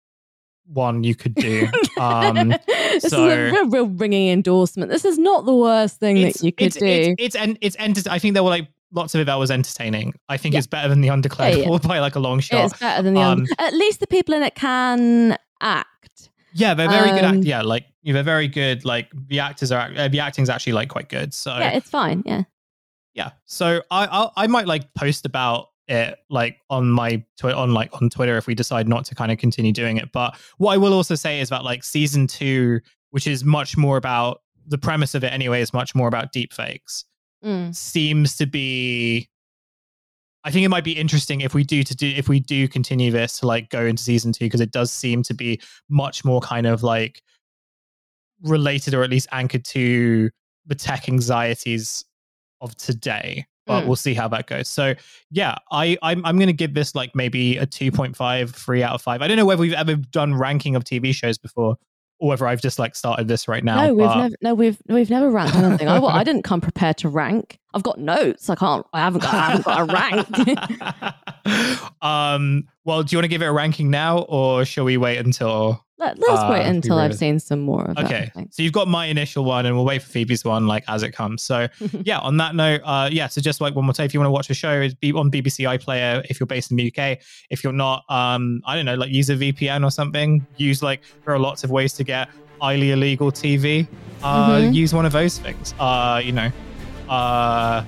[0.66, 1.68] one you could do.
[1.98, 4.88] Um, this so, is a real, real ringing endorsement.
[4.88, 7.16] This is not the worst thing that you could it's, do.
[7.18, 10.14] It's it's it's, it's I think there were like lots of it that was entertaining.
[10.28, 10.58] I think yeah.
[10.58, 11.78] it's better than the undeclared yeah, yeah.
[11.82, 12.66] by like a long shot.
[12.66, 16.30] It's better than the um, At least the people in it can act.
[16.54, 17.24] Yeah, they're very um, good.
[17.24, 18.84] Act- um, yeah, like they're very good.
[18.84, 21.34] Like the actors are uh, the acting's actually like quite good.
[21.34, 22.22] So yeah, it's fine.
[22.24, 22.42] Yeah.
[23.14, 23.30] Yeah.
[23.46, 27.90] So I I'll, I might like post about it like on my twi- on like
[28.00, 30.12] on Twitter if we decide not to kind of continue doing it.
[30.12, 33.96] But what I will also say is that like season two, which is much more
[33.96, 37.04] about the premise of it anyway, is much more about deep fakes
[37.44, 37.74] mm.
[37.74, 39.28] seems to be
[40.44, 43.10] I think it might be interesting if we do to do if we do continue
[43.10, 46.40] this to like go into season two because it does seem to be much more
[46.40, 47.22] kind of like
[48.42, 50.30] related or at least anchored to
[50.66, 52.04] the tech anxieties
[52.60, 53.46] of today.
[53.66, 53.86] But mm.
[53.88, 54.68] we'll see how that goes.
[54.68, 54.94] So
[55.30, 59.20] yeah, I I'm I'm gonna give this like maybe a 2.5, 3 out of five.
[59.20, 61.76] I don't know whether we've ever done ranking of TV shows before
[62.18, 63.86] or whether I've just like started this right now.
[63.86, 64.36] No, we've never.
[64.42, 65.88] No, we've we've never ranked anything.
[65.88, 67.58] I, I didn't come prepared to rank.
[67.74, 68.48] I've got notes.
[68.48, 68.86] I can't.
[68.92, 69.34] I haven't got.
[69.34, 69.92] I haven't got a
[71.46, 71.92] rank.
[72.02, 72.64] um.
[72.84, 75.84] Well, do you want to give it a ranking now, or shall we wait until?
[75.98, 78.30] Let, us uh, wait until I've seen some more of okay.
[78.50, 81.10] so you've got my initial one, and we'll wait for Phoebe's one, like as it
[81.10, 81.42] comes.
[81.42, 81.66] So
[82.04, 83.26] yeah, on that note, uh, yeah.
[83.26, 85.12] So just like one more time, if you want to watch a show, it's be
[85.12, 87.18] on BBC iPlayer if you're based in the UK.
[87.50, 90.46] If you're not, um, I don't know, like use a VPN or something.
[90.56, 92.28] Use like there are lots of ways to get
[92.60, 93.88] highly illegal TV.
[94.22, 94.72] Uh, mm-hmm.
[94.72, 95.74] Use one of those things.
[95.80, 96.50] Uh, you know,
[97.08, 97.84] Uh,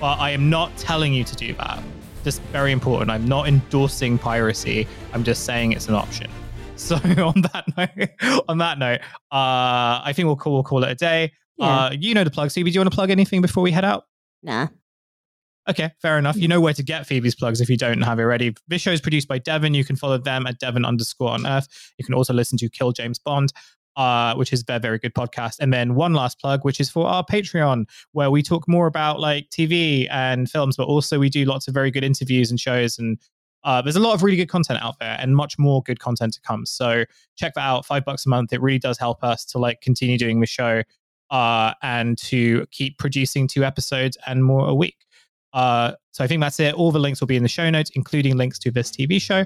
[0.00, 1.82] but I am not telling you to do that.
[2.24, 3.10] Just very important.
[3.10, 4.86] I'm not endorsing piracy.
[5.12, 6.30] I'm just saying it's an option.
[6.78, 9.00] So on that note, on that note,
[9.32, 11.32] uh, I think we'll call we'll call it a day.
[11.56, 11.66] Yeah.
[11.66, 12.52] Uh, you know the plug.
[12.52, 14.04] Phoebe, do you want to plug anything before we head out?
[14.44, 14.68] Nah.
[15.68, 16.36] Okay, fair enough.
[16.36, 18.54] You know where to get Phoebe's plugs if you don't have it already.
[18.68, 19.74] This show is produced by Devon.
[19.74, 21.66] You can follow them at Devon underscore on Earth.
[21.98, 23.52] You can also listen to Kill James Bond,
[23.98, 25.56] uh, which is a very good podcast.
[25.58, 29.18] And then one last plug, which is for our Patreon, where we talk more about
[29.18, 32.96] like TV and films, but also we do lots of very good interviews and shows.
[32.96, 33.18] And
[33.64, 36.32] uh, there's a lot of really good content out there and much more good content
[36.34, 36.64] to come.
[36.64, 37.04] So
[37.36, 37.84] check that out.
[37.84, 38.52] Five bucks a month.
[38.52, 40.84] It really does help us to like continue doing the show
[41.30, 44.98] uh, and to keep producing two episodes and more a week.
[45.52, 46.74] Uh, so I think that's it.
[46.74, 49.44] All the links will be in the show notes, including links to this TV show.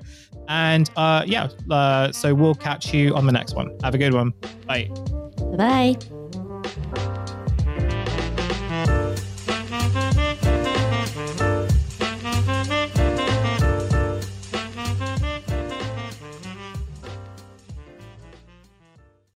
[0.49, 3.77] And uh, yeah, uh, so we'll catch you on the next one.
[3.85, 4.33] Have a good one.
[4.67, 4.89] Bye.
[5.59, 5.99] Bye.